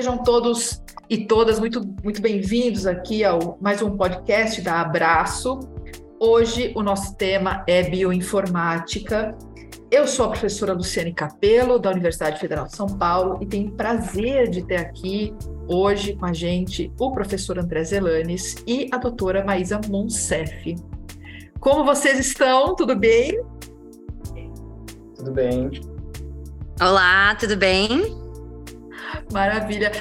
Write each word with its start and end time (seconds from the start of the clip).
Sejam 0.00 0.16
todos 0.16 0.82
e 1.10 1.26
todas 1.26 1.60
muito, 1.60 1.86
muito 2.02 2.22
bem-vindos 2.22 2.86
aqui 2.86 3.22
ao 3.22 3.58
mais 3.60 3.82
um 3.82 3.98
podcast 3.98 4.62
da 4.62 4.80
Abraço. 4.80 5.60
Hoje 6.18 6.72
o 6.74 6.82
nosso 6.82 7.14
tema 7.16 7.62
é 7.66 7.82
bioinformática. 7.82 9.36
Eu 9.90 10.06
sou 10.06 10.24
a 10.24 10.28
professora 10.30 10.72
Luciane 10.72 11.12
Capello, 11.12 11.78
da 11.78 11.90
Universidade 11.90 12.40
Federal 12.40 12.64
de 12.64 12.74
São 12.74 12.86
Paulo, 12.86 13.40
e 13.42 13.46
tenho 13.46 13.72
prazer 13.72 14.48
de 14.48 14.66
ter 14.66 14.76
aqui 14.76 15.34
hoje 15.68 16.16
com 16.16 16.24
a 16.24 16.32
gente 16.32 16.90
o 16.98 17.12
professor 17.12 17.58
André 17.58 17.84
Zelanes 17.84 18.54
e 18.66 18.88
a 18.90 18.96
doutora 18.96 19.44
Maísa 19.44 19.82
Monsef. 19.86 20.76
Como 21.60 21.84
vocês 21.84 22.18
estão? 22.18 22.74
Tudo 22.74 22.96
bem? 22.96 23.38
Tudo 25.14 25.30
bem. 25.30 25.70
Olá, 26.80 27.34
tudo 27.34 27.54
bem? 27.54 28.19
Maravilha. 29.32 29.92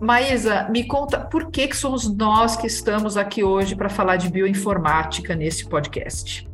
Maísa, 0.00 0.68
me 0.70 0.84
conta 0.84 1.18
por 1.18 1.50
que, 1.50 1.68
que 1.68 1.76
somos 1.76 2.06
nós 2.14 2.56
que 2.56 2.66
estamos 2.66 3.16
aqui 3.16 3.42
hoje 3.42 3.74
para 3.74 3.88
falar 3.88 4.16
de 4.16 4.28
bioinformática 4.28 5.34
nesse 5.34 5.66
podcast? 5.66 6.46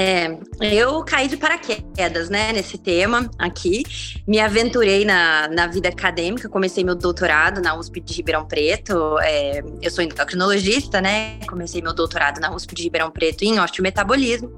É, 0.00 0.38
eu 0.60 1.02
caí 1.02 1.26
de 1.26 1.36
paraquedas, 1.36 2.30
né, 2.30 2.52
nesse 2.52 2.78
tema 2.78 3.28
aqui. 3.36 3.82
Me 4.28 4.38
aventurei 4.38 5.04
na, 5.04 5.48
na 5.48 5.66
vida 5.66 5.88
acadêmica, 5.88 6.48
comecei 6.48 6.84
meu 6.84 6.94
doutorado 6.94 7.60
na 7.60 7.74
USP 7.74 8.00
de 8.00 8.14
Ribeirão 8.14 8.46
Preto. 8.46 9.18
É, 9.18 9.60
eu 9.82 9.90
sou 9.90 10.04
endocrinologista, 10.04 11.00
né? 11.00 11.40
Comecei 11.48 11.82
meu 11.82 11.92
doutorado 11.92 12.40
na 12.40 12.54
USP 12.54 12.76
de 12.76 12.84
Ribeirão 12.84 13.10
Preto 13.10 13.42
em 13.42 13.58
osteometabolismo. 13.58 14.56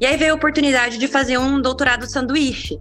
E 0.00 0.06
aí 0.06 0.16
veio 0.16 0.32
a 0.32 0.36
oportunidade 0.36 0.96
de 0.96 1.06
fazer 1.06 1.36
um 1.36 1.60
doutorado 1.60 2.06
sanduíche. 2.06 2.78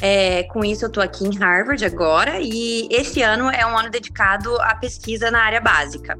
É, 0.00 0.44
com 0.44 0.64
isso, 0.64 0.84
eu 0.84 0.88
estou 0.88 1.02
aqui 1.02 1.24
em 1.24 1.36
Harvard 1.36 1.84
agora, 1.84 2.40
e 2.40 2.88
esse 2.90 3.20
ano 3.22 3.50
é 3.50 3.66
um 3.66 3.76
ano 3.76 3.90
dedicado 3.90 4.56
à 4.62 4.74
pesquisa 4.74 5.30
na 5.30 5.42
área 5.42 5.60
básica 5.60 6.16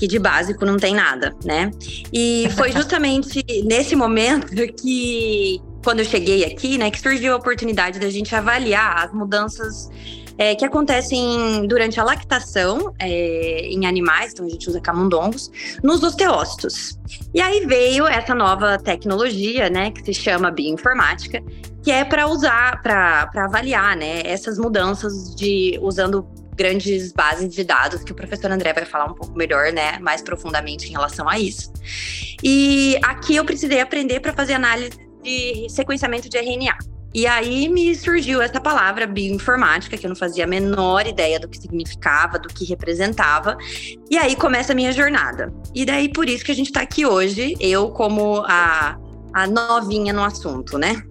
que 0.00 0.06
de 0.06 0.18
básico 0.18 0.64
não 0.64 0.78
tem 0.78 0.94
nada, 0.94 1.36
né? 1.44 1.70
E 2.10 2.48
foi 2.56 2.72
justamente 2.72 3.44
nesse 3.66 3.94
momento 3.94 4.50
que, 4.80 5.60
quando 5.84 5.98
eu 5.98 6.06
cheguei 6.06 6.42
aqui, 6.42 6.78
né, 6.78 6.90
que 6.90 6.98
surgiu 6.98 7.34
a 7.34 7.36
oportunidade 7.36 8.00
da 8.00 8.08
gente 8.08 8.34
avaliar 8.34 9.04
as 9.04 9.12
mudanças 9.12 9.90
é, 10.38 10.54
que 10.54 10.64
acontecem 10.64 11.66
durante 11.66 12.00
a 12.00 12.02
lactação 12.02 12.94
é, 12.98 13.66
em 13.66 13.84
animais, 13.84 14.32
então 14.32 14.46
a 14.46 14.48
gente 14.48 14.70
usa 14.70 14.80
camundongos, 14.80 15.50
nos 15.82 16.02
osteócitos. 16.02 16.98
E 17.34 17.42
aí 17.42 17.66
veio 17.66 18.06
essa 18.06 18.34
nova 18.34 18.78
tecnologia, 18.78 19.68
né, 19.68 19.90
que 19.90 20.02
se 20.02 20.14
chama 20.14 20.50
bioinformática, 20.50 21.42
que 21.82 21.90
é 21.90 22.04
para 22.04 22.26
usar, 22.26 22.82
para 22.82 23.30
avaliar, 23.36 23.96
né, 23.96 24.22
essas 24.24 24.58
mudanças 24.58 25.34
de 25.34 25.78
usando 25.82 26.26
grandes 26.54 27.12
bases 27.12 27.54
de 27.54 27.64
dados, 27.64 28.04
que 28.04 28.12
o 28.12 28.14
professor 28.14 28.50
André 28.50 28.72
vai 28.74 28.84
falar 28.84 29.06
um 29.06 29.14
pouco 29.14 29.36
melhor, 29.36 29.72
né, 29.72 29.98
mais 29.98 30.20
profundamente 30.20 30.86
em 30.88 30.90
relação 30.90 31.28
a 31.28 31.38
isso. 31.38 31.72
E 32.42 32.98
aqui 33.02 33.36
eu 33.36 33.44
precisei 33.44 33.80
aprender 33.80 34.20
para 34.20 34.32
fazer 34.32 34.54
análise 34.54 34.92
de 35.22 35.66
sequenciamento 35.70 36.28
de 36.28 36.36
RNA. 36.36 36.76
E 37.12 37.26
aí 37.26 37.68
me 37.68 37.94
surgiu 37.96 38.40
essa 38.40 38.60
palavra 38.60 39.06
bioinformática, 39.06 39.96
que 39.96 40.06
eu 40.06 40.08
não 40.08 40.16
fazia 40.16 40.44
a 40.44 40.46
menor 40.46 41.06
ideia 41.06 41.40
do 41.40 41.48
que 41.48 41.58
significava, 41.58 42.38
do 42.38 42.48
que 42.48 42.64
representava. 42.64 43.56
E 44.08 44.16
aí 44.16 44.36
começa 44.36 44.72
a 44.72 44.76
minha 44.76 44.92
jornada. 44.92 45.52
E 45.74 45.84
daí 45.84 46.08
por 46.08 46.28
isso 46.28 46.44
que 46.44 46.52
a 46.52 46.54
gente 46.54 46.66
está 46.66 46.82
aqui 46.82 47.04
hoje, 47.04 47.56
eu 47.58 47.90
como 47.90 48.44
a, 48.46 48.96
a 49.34 49.46
novinha 49.46 50.12
no 50.12 50.22
assunto, 50.22 50.78
né? 50.78 51.02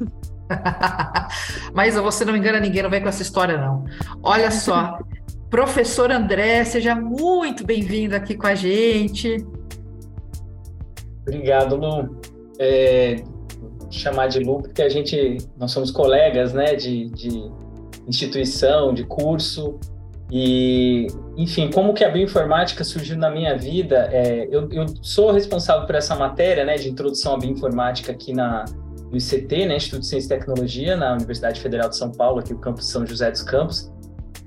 Mas 1.74 1.96
você 1.96 2.26
não 2.26 2.36
engana 2.36 2.60
ninguém, 2.60 2.84
não 2.84 2.90
vem 2.90 3.02
com 3.02 3.10
essa 3.10 3.22
história, 3.22 3.58
não. 3.58 3.86
Olha 4.24 4.52
só, 4.52 5.00
professor 5.50 6.12
André, 6.12 6.64
seja 6.64 6.96
muito 6.96 7.66
bem-vindo 7.66 8.16
aqui 8.16 8.36
com 8.36 8.48
a 8.48 8.56
gente. 8.56 9.46
Obrigado, 11.22 11.76
Lu. 11.76 12.20
É, 12.60 13.24
chamar 13.90 14.28
de 14.28 14.40
Lu, 14.40 14.62
porque 14.62 14.82
a 14.82 14.90
gente, 14.90 15.38
nós 15.58 15.72
somos 15.72 15.92
colegas, 15.92 16.54
né, 16.54 16.76
de, 16.76 17.10
de 17.10 17.52
instituição, 18.08 18.94
de 18.94 19.04
curso, 19.04 19.80
e, 20.32 21.08
enfim, 21.38 21.72
como 21.72 21.94
que 21.94 22.04
a 22.04 22.10
bioinformática 22.10 22.84
surgiu 22.84 23.18
na 23.18 23.32
minha 23.32 23.58
vida? 23.58 24.10
É, 24.12 24.48
eu, 24.52 24.72
eu, 24.72 24.86
sou 25.02 25.32
responsável 25.32 25.88
por 25.88 25.96
essa 25.96 26.16
matéria, 26.16 26.64
né, 26.64 26.76
de 26.76 26.88
introdução 26.88 27.34
à 27.34 27.38
bioinformática 27.38 28.12
aqui 28.12 28.32
na, 28.32 28.66
no 29.10 29.18
ICT, 29.18 29.66
né, 29.66 29.78
Instituto 29.78 30.02
de 30.02 30.08
Ciência 30.08 30.28
e 30.28 30.38
Tecnologia, 30.40 30.96
na 30.96 31.14
Universidade 31.14 31.60
Federal 31.60 31.90
de 31.90 31.98
São 31.98 32.12
Paulo, 32.12 32.40
aqui 32.40 32.54
o 32.54 32.60
campus 32.60 32.88
São 32.88 33.06
José 33.06 33.32
dos 33.32 33.42
Campos, 33.42 33.92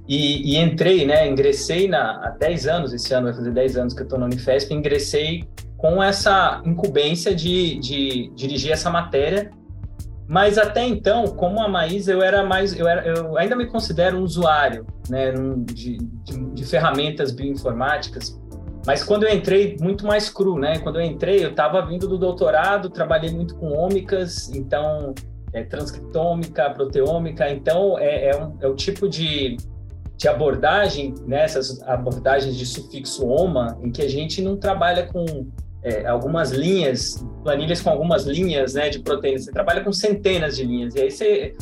e, 0.09 0.53
e 0.53 0.59
entrei, 0.59 1.07
né, 1.07 1.29
ingressei 1.29 1.89
na, 1.89 2.27
há 2.27 2.31
10 2.31 2.67
anos, 2.67 2.93
esse 2.93 3.15
ano 3.15 3.27
vai 3.27 3.35
fazer 3.35 3.53
10 3.53 3.77
anos 3.77 3.95
que 3.95 4.01
eu 4.01 4.05
estou 4.05 4.19
na 4.19 4.27
Unifesp, 4.27 4.73
ingressei 4.73 5.45
com 5.77 6.03
essa 6.03 6.61
incumbência 6.65 7.35
de, 7.35 7.79
de 7.79 8.31
dirigir 8.35 8.73
essa 8.73 8.91
matéria. 8.91 9.51
Mas 10.29 10.57
até 10.57 10.87
então, 10.87 11.27
como 11.27 11.61
a 11.61 11.69
Maísa, 11.69 12.13
eu 12.13 12.23
era 12.23 12.45
mais, 12.45 12.79
eu, 12.79 12.87
era, 12.89 13.07
eu 13.07 13.37
ainda 13.37 13.57
me 13.57 13.67
considero 13.67 14.17
um 14.19 14.23
usuário, 14.23 14.87
né, 15.09 15.33
de, 15.73 15.99
de, 15.99 16.55
de 16.55 16.65
ferramentas 16.65 17.33
bioinformáticas. 17.33 18.41
Mas 18.87 19.05
quando 19.05 19.25
eu 19.25 19.33
entrei, 19.33 19.77
muito 19.81 20.07
mais 20.07 20.29
cru, 20.29 20.59
né? 20.59 20.79
Quando 20.81 21.01
eu 21.01 21.05
entrei, 21.05 21.45
eu 21.45 21.51
estava 21.51 21.85
vindo 21.87 22.09
do 22.09 22.19
doutorado, 22.19 22.91
trabalhei 22.91 23.31
muito 23.31 23.55
com 23.57 23.71
ômicas, 23.71 24.51
então 24.51 25.15
é, 25.53 25.63
transcriptômica, 25.63 26.71
proteômica, 26.71 27.51
então 27.51 27.99
é, 27.99 28.31
é, 28.31 28.37
um, 28.37 28.57
é 28.61 28.67
o 28.67 28.75
tipo 28.75 29.09
de, 29.09 29.57
de 30.17 30.29
abordagem, 30.29 31.15
né, 31.27 31.45
essas 31.45 31.81
abordagens 31.83 32.57
de 32.57 32.67
sufixo 32.67 33.27
oma, 33.27 33.79
em 33.83 33.91
que 33.91 34.03
a 34.03 34.09
gente 34.09 34.43
não 34.43 34.57
trabalha 34.57 35.07
com 35.07 35.25
é, 35.83 36.07
algumas 36.07 36.51
linhas, 36.51 37.25
planilhas 37.43 37.81
com 37.81 37.91
algumas 37.91 38.25
linhas 38.25 38.75
né, 38.75 38.89
de 38.89 39.01
proteínas. 39.01 39.45
Você 39.45 39.53
trabalha 39.53 39.83
com 39.83 39.93
centenas 39.93 40.57
de 40.57 40.65
linhas. 40.65 40.95
E 40.95 41.01
aí 41.01 41.11
você, 41.11 41.55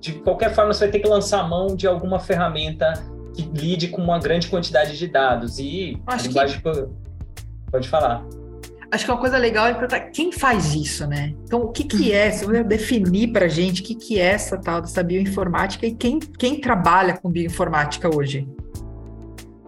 de 0.00 0.12
qualquer 0.14 0.54
forma, 0.54 0.72
você 0.72 0.84
vai 0.84 0.92
ter 0.92 0.98
que 0.98 1.08
lançar 1.08 1.40
a 1.40 1.48
mão 1.48 1.74
de 1.74 1.86
alguma 1.86 2.18
ferramenta 2.18 2.92
que 3.38 3.58
lide 3.58 3.88
com 3.88 4.02
uma 4.02 4.18
grande 4.18 4.48
quantidade 4.48 4.98
de 4.98 5.06
dados. 5.06 5.58
E 5.58 6.00
Acho 6.06 6.24
a 6.24 6.28
linguagem. 6.28 6.60
Que... 6.60 6.86
Pode 7.70 7.88
falar. 7.88 8.24
Acho 8.90 9.04
que 9.04 9.10
uma 9.10 9.20
coisa 9.20 9.36
legal 9.36 9.66
é 9.66 9.74
perguntar 9.74 10.00
quem 10.00 10.32
faz 10.32 10.74
isso, 10.74 11.06
né? 11.06 11.34
Então, 11.44 11.60
o 11.60 11.68
que, 11.68 11.84
que 11.84 12.10
é? 12.10 12.30
Se 12.30 12.46
você 12.46 12.64
definir 12.64 13.32
para 13.32 13.44
a 13.44 13.48
gente 13.48 13.82
o 13.82 13.84
que, 13.84 13.94
que 13.94 14.18
é 14.18 14.24
essa 14.24 14.56
tal 14.56 14.80
dessa 14.80 15.02
bioinformática 15.02 15.86
e 15.86 15.94
quem, 15.94 16.18
quem 16.18 16.60
trabalha 16.60 17.16
com 17.16 17.30
bioinformática 17.30 18.08
hoje? 18.14 18.48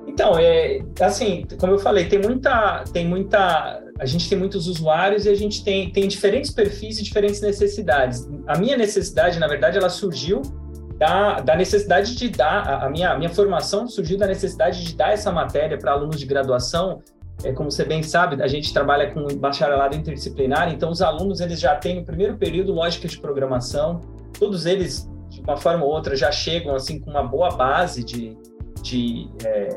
Então, 0.06 0.38
é, 0.38 0.80
assim, 1.00 1.46
como 1.58 1.74
eu 1.74 1.78
falei, 1.78 2.08
tem 2.08 2.18
muita, 2.18 2.82
tem 2.92 3.06
muita, 3.06 3.82
a 3.98 4.06
gente 4.06 4.28
tem 4.28 4.38
muitos 4.38 4.66
usuários 4.66 5.26
e 5.26 5.28
a 5.28 5.34
gente 5.34 5.62
tem, 5.62 5.90
tem 5.92 6.08
diferentes 6.08 6.50
perfis 6.50 6.98
e 6.98 7.02
diferentes 7.02 7.42
necessidades. 7.42 8.26
A 8.46 8.58
minha 8.58 8.76
necessidade, 8.76 9.38
na 9.38 9.46
verdade, 9.46 9.76
ela 9.76 9.90
surgiu 9.90 10.40
da, 11.00 11.40
da 11.40 11.56
necessidade 11.56 12.14
de 12.14 12.28
dar, 12.28 12.84
a, 12.84 12.90
minha, 12.90 13.16
minha 13.16 13.30
formação 13.30 13.88
surgiu 13.88 14.18
da 14.18 14.26
necessidade 14.26 14.84
de 14.84 14.94
dar 14.94 15.14
essa 15.14 15.32
matéria 15.32 15.78
para 15.78 15.92
alunos 15.92 16.20
de 16.20 16.26
graduação. 16.26 17.02
É, 17.42 17.54
como 17.54 17.70
você 17.70 17.86
bem 17.86 18.02
sabe, 18.02 18.42
a 18.42 18.46
gente 18.46 18.70
trabalha 18.70 19.10
com 19.10 19.26
bacharelado 19.38 19.96
interdisciplinar, 19.96 20.70
então 20.70 20.90
os 20.90 21.00
alunos 21.00 21.40
eles 21.40 21.58
já 21.58 21.74
têm 21.74 22.00
no 22.00 22.04
primeiro 22.04 22.36
período 22.36 22.74
lógica 22.74 23.08
de 23.08 23.18
programação, 23.18 24.02
todos 24.38 24.66
eles, 24.66 25.10
de 25.30 25.40
uma 25.40 25.56
forma 25.56 25.82
ou 25.86 25.90
outra, 25.90 26.14
já 26.14 26.30
chegam 26.30 26.74
assim 26.74 27.00
com 27.00 27.10
uma 27.10 27.22
boa 27.22 27.48
base 27.48 28.04
de, 28.04 28.36
de 28.82 29.26
é, 29.42 29.68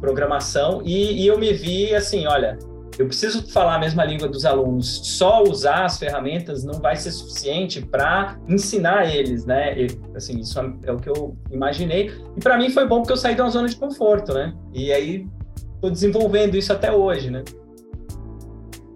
programação 0.00 0.82
e, 0.84 1.22
e, 1.22 1.26
eu 1.28 1.38
me 1.38 1.52
vi 1.52 1.94
assim, 1.94 2.26
olha, 2.26 2.58
eu 2.98 3.06
preciso 3.06 3.50
falar 3.50 3.76
a 3.76 3.78
mesma 3.78 4.04
língua 4.04 4.28
dos 4.28 4.44
alunos. 4.44 5.00
Só 5.04 5.42
usar 5.42 5.84
as 5.84 5.98
ferramentas 5.98 6.62
não 6.64 6.80
vai 6.80 6.96
ser 6.96 7.10
suficiente 7.10 7.80
para 7.80 8.38
ensinar 8.48 9.12
eles, 9.12 9.44
né? 9.44 9.76
E, 9.78 9.86
assim, 10.14 10.38
isso 10.38 10.58
é 10.84 10.92
o 10.92 10.98
que 10.98 11.08
eu 11.08 11.36
imaginei. 11.50 12.12
E 12.36 12.40
para 12.40 12.56
mim 12.56 12.70
foi 12.70 12.86
bom 12.86 13.00
porque 13.00 13.12
eu 13.12 13.16
saí 13.16 13.34
de 13.34 13.40
uma 13.40 13.50
zona 13.50 13.68
de 13.68 13.76
conforto, 13.76 14.32
né? 14.32 14.54
E 14.72 14.92
aí 14.92 15.26
estou 15.74 15.90
desenvolvendo 15.90 16.56
isso 16.56 16.72
até 16.72 16.92
hoje, 16.92 17.30
né? 17.30 17.42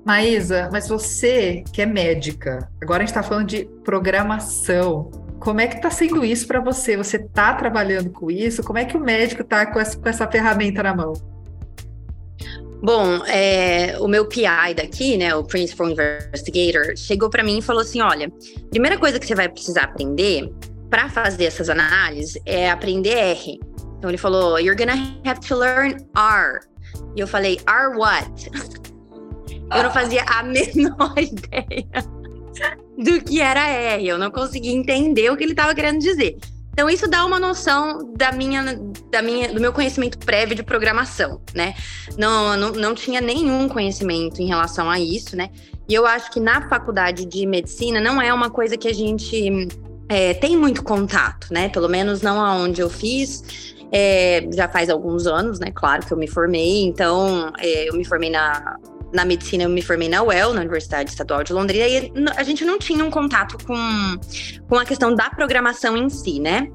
Maísa, 0.05 0.71
mas 0.73 0.89
você 0.89 1.63
que 1.73 1.83
é 1.83 1.87
médica, 1.87 2.71
agora 2.81 3.03
a 3.03 3.07
gente 3.07 3.11
está 3.15 3.23
falando 3.23 3.49
de 3.49 3.69
programação. 3.85 5.11
Como 5.39 5.61
é 5.61 5.67
que 5.67 5.77
está 5.77 5.91
sendo 5.91 6.25
isso 6.25 6.47
para 6.47 6.61
você? 6.61 6.97
Você 6.97 7.19
está 7.19 7.53
trabalhando 7.53 8.11
com 8.11 8.31
isso? 8.31 8.63
Como 8.63 8.79
é 8.79 8.85
que 8.85 8.97
o 8.97 9.01
médico 9.01 9.43
está 9.43 9.67
com, 9.67 9.75
com 9.75 10.09
essa, 10.09 10.27
ferramenta 10.27 10.83
na 10.83 10.95
mão? 10.95 11.13
Bom, 12.81 13.25
é, 13.27 13.99
o 13.99 14.07
meu 14.07 14.27
PI 14.27 14.75
daqui, 14.77 15.17
né, 15.17 15.35
o 15.35 15.43
Principal 15.43 15.91
Investigator, 15.91 16.97
chegou 16.97 17.29
para 17.29 17.43
mim 17.43 17.59
e 17.59 17.63
falou 17.63 17.83
assim: 17.83 18.01
olha, 18.01 18.33
primeira 18.71 18.97
coisa 18.97 19.19
que 19.19 19.27
você 19.27 19.35
vai 19.35 19.49
precisar 19.49 19.85
aprender 19.85 20.49
para 20.89 21.09
fazer 21.09 21.47
essas 21.47 21.69
análises 21.69 22.41
é 22.47 22.71
aprender 22.71 23.15
R. 23.15 23.59
Então 23.99 24.09
ele 24.09 24.19
falou: 24.19 24.61
you're 24.61 24.77
gonna 24.77 25.21
have 25.25 25.41
to 25.41 25.57
learn 25.57 25.97
R. 26.17 26.61
E 27.17 27.21
eu 27.21 27.27
falei: 27.27 27.59
R 27.67 27.97
what? 27.97 28.51
eu 29.75 29.83
não 29.83 29.91
fazia 29.91 30.23
a 30.23 30.43
menor 30.45 31.19
ideia 31.19 31.87
do 32.97 33.23
que 33.25 33.41
era 33.41 33.69
R. 33.69 34.07
Eu 34.07 34.19
não 34.19 34.31
conseguia 34.31 34.73
entender 34.73 35.31
o 35.31 35.37
que 35.37 35.43
ele 35.43 35.53
estava 35.53 35.75
querendo 35.75 35.99
dizer. 35.99 36.37
Então 36.79 36.89
isso 36.89 37.09
dá 37.09 37.27
uma 37.27 37.41
noção 37.41 38.15
da 38.17 38.31
minha, 38.31 38.63
da 39.11 39.21
minha, 39.21 39.53
do 39.53 39.61
meu 39.61 39.73
conhecimento 39.73 40.17
prévio 40.17 40.55
de 40.55 40.63
programação, 40.63 41.41
né? 41.53 41.75
Não, 42.17 42.57
não, 42.57 42.71
não 42.71 42.95
tinha 42.95 43.21
nenhum 43.21 43.69
conhecimento 43.69 44.41
em 44.41 44.47
relação 44.47 44.89
a 44.89 45.01
isso, 45.01 45.35
né? 45.35 45.51
E 45.89 45.95
eu 45.95 46.07
acho 46.07 46.31
que 46.31 46.39
na 46.39 46.69
faculdade 46.69 47.25
de 47.25 47.45
medicina 47.47 48.01
não 48.01 48.23
é 48.23 48.33
uma 48.33 48.49
coisa 48.49 48.77
que 48.77 48.87
a 48.87 48.95
gente 48.95 49.67
é, 50.09 50.35
tem 50.35 50.57
muito 50.57 50.85
contato, 50.85 51.49
né? 51.51 51.69
Pelo 51.69 51.89
menos 51.89 52.23
não 52.23 52.41
aonde 52.41 52.81
eu 52.81 52.89
fiz. 52.89 53.75
É, 53.91 54.47
já 54.55 54.69
faz 54.69 54.89
alguns 54.89 55.27
anos, 55.27 55.59
né? 55.59 55.73
Claro 55.75 56.07
que 56.07 56.13
eu 56.13 56.17
me 56.17 56.29
formei, 56.29 56.85
então 56.85 57.53
é, 57.59 57.89
eu 57.89 57.95
me 57.95 58.05
formei 58.05 58.31
na, 58.31 58.77
na 59.13 59.25
medicina, 59.25 59.65
eu 59.65 59.69
me 59.69 59.83
formei 59.83 60.09
na 60.09 60.23
UEL, 60.23 60.53
na 60.53 60.61
Universidade 60.61 61.11
Estadual 61.11 61.43
de 61.43 61.53
Londrina, 61.53 61.87
e 61.87 62.13
a 62.37 62.43
gente 62.43 62.65
não 62.65 62.79
tinha 62.79 63.05
um 63.05 63.11
contato 63.11 63.57
com, 63.65 64.17
com 64.69 64.77
a 64.77 64.85
questão 64.85 65.15
da 65.15 65.31
programação 65.31 65.97
em 65.97 66.09
si, 66.09 66.41
né? 66.41 66.71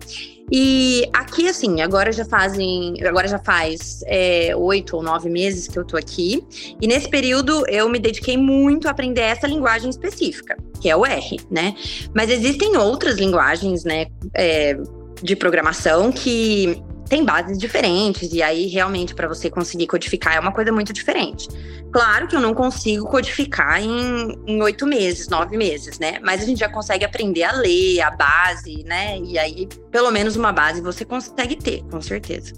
E 0.52 1.10
aqui, 1.14 1.48
assim, 1.48 1.82
agora 1.82 2.12
já 2.12 2.26
fazem, 2.26 2.96
agora 3.08 3.28
já 3.28 3.40
faz 3.40 4.04
é, 4.06 4.56
oito 4.56 4.96
ou 4.96 5.02
nove 5.02 5.30
meses 5.30 5.68
que 5.68 5.80
eu 5.80 5.86
tô 5.86 5.98
aqui. 5.98 6.44
E 6.82 6.88
nesse 6.88 7.10
período 7.10 7.68
eu 7.70 7.90
me 7.90 7.98
dediquei 7.98 8.38
muito 8.38 8.88
a 8.88 8.92
aprender 8.92 9.22
essa 9.22 9.48
linguagem 9.48 9.90
específica, 9.90 10.58
que 10.82 10.90
é 10.90 10.96
o 10.96 11.06
R, 11.06 11.40
né? 11.50 11.74
Mas 12.14 12.30
existem 12.30 12.78
outras 12.78 13.18
linguagens, 13.18 13.84
né, 13.84 14.08
é, 14.36 14.78
de 15.22 15.36
programação 15.36 16.12
que 16.12 16.84
tem 17.14 17.24
bases 17.24 17.60
diferentes, 17.60 18.34
e 18.34 18.42
aí 18.42 18.66
realmente 18.66 19.14
para 19.14 19.28
você 19.28 19.48
conseguir 19.48 19.86
codificar 19.86 20.36
é 20.36 20.40
uma 20.40 20.52
coisa 20.52 20.72
muito 20.72 20.92
diferente. 20.92 21.48
Claro 21.92 22.28
que 22.28 22.36
eu 22.36 22.40
não 22.40 22.56
consigo 22.56 23.06
codificar 23.06 23.80
em 23.80 24.64
oito 24.64 24.88
meses, 24.88 25.28
nove 25.28 25.56
meses, 25.56 26.00
né? 26.00 26.18
Mas 26.24 26.42
a 26.42 26.46
gente 26.48 26.58
já 26.62 26.70
consegue 26.70 27.06
aprender 27.06 27.44
a 27.44 27.52
ler, 27.52 28.02
a 28.02 28.10
base, 28.10 28.84
né? 28.86 29.20
E 29.20 29.38
aí, 29.38 29.68
pelo 29.92 30.10
menos 30.10 30.36
uma 30.36 30.52
base 30.52 30.82
você 30.82 31.06
consegue 31.06 31.56
ter, 31.56 31.84
com 31.84 32.02
certeza. 32.02 32.56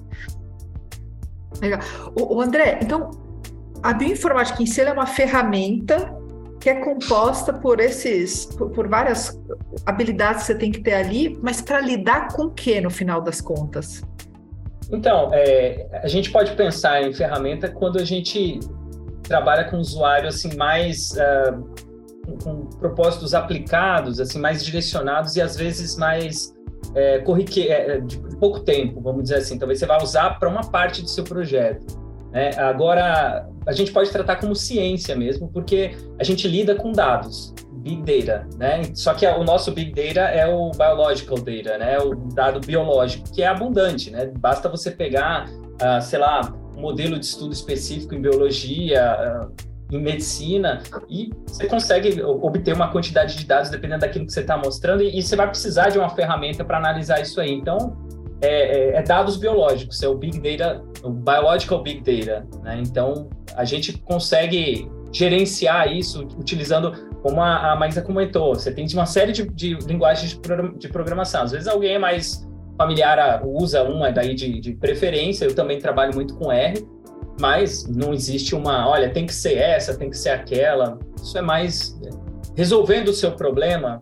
Legal. 1.59 1.81
O, 2.17 2.35
o 2.35 2.41
André, 2.41 2.79
então, 2.81 3.11
a 3.83 3.91
bioinformática 3.91 4.63
em 4.63 4.65
si 4.65 4.79
é 4.79 4.93
uma 4.93 5.05
ferramenta 5.05 6.17
que 6.61 6.69
é 6.69 6.75
composta 6.75 7.51
por 7.51 7.81
esses, 7.81 8.45
por, 8.45 8.69
por, 8.69 8.87
várias 8.87 9.37
habilidades 9.85 10.43
que 10.43 10.47
você 10.47 10.55
tem 10.55 10.71
que 10.71 10.79
ter 10.79 10.93
ali, 10.93 11.37
mas 11.43 11.59
para 11.59 11.81
lidar 11.81 12.29
com 12.29 12.43
o 12.43 12.51
que 12.51 12.79
no 12.79 12.89
final 12.89 13.19
das 13.19 13.41
contas? 13.41 14.01
Então, 14.91 15.29
é, 15.33 15.87
a 16.03 16.07
gente 16.07 16.31
pode 16.31 16.51
pensar 16.53 17.01
em 17.01 17.13
ferramenta 17.13 17.69
quando 17.69 17.99
a 17.99 18.03
gente 18.03 18.59
trabalha 19.23 19.65
com 19.65 19.77
usuário 19.77 20.27
assim 20.27 20.55
mais 20.55 21.11
uh, 21.11 21.63
com, 22.43 22.65
propósitos 22.77 23.33
aplicados, 23.33 24.19
assim 24.19 24.39
mais 24.39 24.63
direcionados 24.63 25.35
e 25.35 25.41
às 25.41 25.55
vezes 25.55 25.97
mais 25.97 26.53
é, 26.93 27.19
corrique, 27.19 27.67
é, 27.67 27.99
de 27.99 28.17
pouco 28.37 28.61
tempo, 28.61 29.01
vamos 29.01 29.23
dizer 29.23 29.37
assim. 29.37 29.57
Talvez 29.57 29.79
você 29.79 29.85
vá 29.85 29.97
usar 30.01 30.39
para 30.39 30.47
uma 30.47 30.61
parte 30.61 31.01
do 31.01 31.09
seu 31.09 31.23
projeto. 31.23 31.85
Né? 32.31 32.51
Agora, 32.57 33.47
a 33.65 33.71
gente 33.71 33.91
pode 33.91 34.11
tratar 34.11 34.37
como 34.37 34.55
ciência 34.55 35.15
mesmo, 35.15 35.49
porque 35.51 35.95
a 36.19 36.23
gente 36.23 36.47
lida 36.47 36.75
com 36.75 36.91
dados. 36.91 37.53
Big 37.85 38.01
Data, 38.01 38.47
né? 38.57 38.81
Só 38.95 39.13
que 39.13 39.27
o 39.27 39.43
nosso 39.43 39.71
Big 39.71 39.91
Data 39.91 40.21
é 40.21 40.47
o 40.47 40.71
biological 40.71 41.37
data, 41.37 41.77
né? 41.77 41.99
O 41.99 42.15
dado 42.33 42.59
biológico, 42.59 43.31
que 43.31 43.43
é 43.43 43.47
abundante, 43.47 44.09
né? 44.09 44.31
Basta 44.39 44.67
você 44.67 44.89
pegar, 44.89 45.47
uh, 45.47 46.01
sei 46.01 46.17
lá, 46.17 46.51
um 46.75 46.81
modelo 46.81 47.19
de 47.19 47.25
estudo 47.25 47.53
específico 47.53 48.15
em 48.15 48.21
biologia, 48.21 49.47
uh, 49.47 49.95
em 49.95 50.01
medicina, 50.01 50.81
e 51.07 51.29
você 51.45 51.67
consegue 51.67 52.23
obter 52.23 52.73
uma 52.73 52.87
quantidade 52.87 53.37
de 53.37 53.45
dados 53.45 53.69
dependendo 53.69 54.01
daquilo 54.01 54.25
que 54.25 54.33
você 54.33 54.41
está 54.41 54.57
mostrando, 54.57 55.03
e, 55.03 55.19
e, 55.19 55.21
você 55.21 55.35
vai 55.35 55.47
precisar 55.47 55.89
de 55.89 55.99
uma 55.99 56.09
ferramenta 56.09 56.65
para 56.65 56.79
analisar 56.79 57.21
isso 57.21 57.39
aí. 57.39 57.51
Então, 57.51 57.95
é, 58.41 58.95
é, 58.95 58.97
é, 58.97 59.03
dados 59.03 59.37
biológicos, 59.37 60.01
é 60.01 60.07
o 60.07 60.15
Big 60.15 60.39
Data, 60.39 60.83
o 61.03 61.11
Biological 61.11 61.83
Big 61.83 62.01
Data, 62.01 62.47
né? 62.63 62.81
Então, 62.83 63.29
a 63.55 63.63
gente 63.63 63.95
consegue 63.99 64.89
gerenciar 65.11 65.95
isso 65.95 66.27
utilizando 66.37 67.14
como 67.25 67.41
a, 67.41 67.71
a 67.71 67.75
Maísa 67.75 68.03
comentou, 68.03 68.53
você 68.53 68.71
tem 68.71 68.85
uma 68.93 69.07
série 69.07 69.31
de, 69.31 69.49
de 69.49 69.73
linguagens 69.87 70.29
de, 70.29 70.39
pro, 70.39 70.77
de, 70.77 70.87
programação. 70.87 71.41
Às 71.41 71.53
vezes 71.53 71.67
alguém 71.67 71.95
é 71.95 71.97
mais 71.97 72.47
familiar, 72.77 73.41
usa 73.43 73.81
uma 73.81 74.11
daí 74.11 74.35
de, 74.35 74.59
de 74.59 74.73
preferência, 74.73 75.45
eu 75.45 75.55
também 75.55 75.79
trabalho 75.79 76.13
muito 76.13 76.35
com 76.35 76.51
R, 76.51 76.87
mas 77.41 77.87
não 77.87 78.13
existe 78.13 78.53
uma, 78.53 78.87
olha, 78.87 79.09
tem 79.09 79.25
que 79.25 79.33
ser 79.33 79.57
essa, 79.57 79.97
tem 79.97 80.11
que 80.11 80.17
ser 80.19 80.29
aquela. 80.29 80.99
Isso 81.19 81.35
é 81.35 81.41
mais 81.41 81.99
resolvendo 82.55 83.07
o 83.07 83.13
seu 83.13 83.31
problema. 83.31 83.97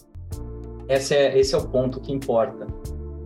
Esse 0.89 1.15
é, 1.15 1.39
esse 1.39 1.55
é 1.55 1.57
o 1.57 1.65
ponto 1.69 2.01
que 2.01 2.11
importa. 2.11 2.67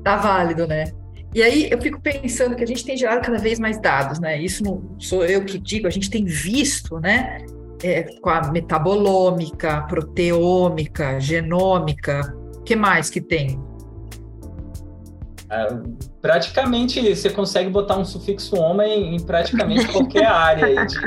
Tá 0.04 0.18
válido, 0.18 0.68
né? 0.68 0.92
E 1.34 1.42
aí 1.42 1.72
eu 1.72 1.82
fico 1.82 2.00
pensando 2.00 2.56
que 2.56 2.64
a 2.64 2.68
gente 2.68 2.86
tem 2.86 2.96
gerado 2.96 3.22
cada 3.22 3.40
vez 3.40 3.58
mais 3.58 3.82
dados, 3.82 4.20
né? 4.20 4.40
Isso 4.40 4.64
não 4.64 4.96
sou 5.00 5.26
eu 5.26 5.44
que 5.44 5.58
digo, 5.58 5.88
a 5.88 5.90
gente 5.90 6.08
tem 6.08 6.24
visto, 6.24 7.00
né? 7.00 7.40
É, 7.84 8.04
com 8.22 8.30
a 8.30 8.52
metabolômica, 8.52 9.82
proteômica, 9.84 11.20
genômica, 11.20 12.36
o 12.56 12.62
que 12.62 12.76
mais 12.76 13.10
que 13.10 13.22
tem? 13.22 13.60
Ah, 15.50 15.80
praticamente 16.22 17.16
você 17.16 17.30
consegue 17.30 17.70
botar 17.70 17.98
um 17.98 18.04
sufixo 18.04 18.58
homem 18.58 19.16
em 19.16 19.20
praticamente 19.20 19.88
qualquer 19.92 20.26
área 20.26 20.86
de, 20.86 20.98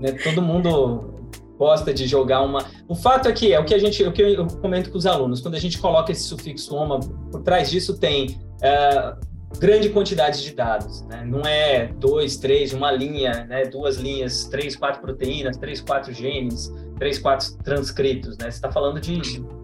né, 0.00 0.12
todo 0.24 0.40
mundo 0.40 1.20
gosta 1.58 1.92
de 1.92 2.06
jogar 2.06 2.40
uma. 2.40 2.64
O 2.88 2.94
fato 2.94 3.28
é 3.28 3.32
que 3.32 3.52
é 3.52 3.60
o 3.60 3.64
que 3.64 3.74
a 3.74 3.78
gente, 3.78 4.02
o 4.02 4.10
que 4.10 4.22
eu 4.22 4.46
comento 4.46 4.90
com 4.90 4.96
os 4.96 5.04
alunos, 5.04 5.42
quando 5.42 5.56
a 5.56 5.58
gente 5.58 5.78
coloca 5.78 6.10
esse 6.10 6.22
sufixo 6.22 6.74
oma, 6.74 6.98
por 7.30 7.42
trás 7.42 7.70
disso 7.70 7.98
tem 7.98 8.40
uh, 8.62 9.29
grande 9.58 9.90
quantidade 9.90 10.42
de 10.42 10.54
dados, 10.54 11.02
né? 11.02 11.24
Não 11.26 11.40
é 11.42 11.86
dois, 11.86 12.36
três, 12.36 12.72
uma 12.72 12.92
linha, 12.92 13.46
né? 13.48 13.64
Duas 13.64 13.96
linhas, 13.96 14.44
três, 14.44 14.76
quatro 14.76 15.00
proteínas, 15.00 15.56
três, 15.56 15.80
quatro 15.80 16.12
genes, 16.12 16.72
três, 16.98 17.18
quatro 17.18 17.56
transcritos, 17.64 18.38
né? 18.38 18.50
Você 18.50 18.56
está 18.56 18.70
falando 18.70 19.00
de 19.00 19.20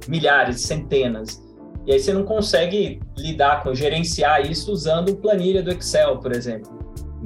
milhares, 0.09 0.63
centenas. 0.63 1.43
E 1.87 1.93
aí 1.93 2.01
você 2.01 2.13
não 2.13 2.25
consegue 2.25 3.01
lidar 3.17 3.63
com, 3.63 3.75
gerenciar 3.75 4.51
isso 4.51 4.73
usando 4.73 5.15
planilha 5.17 5.63
do 5.63 5.71
Excel, 5.71 6.19
por 6.19 6.33
exemplo. 6.33 6.77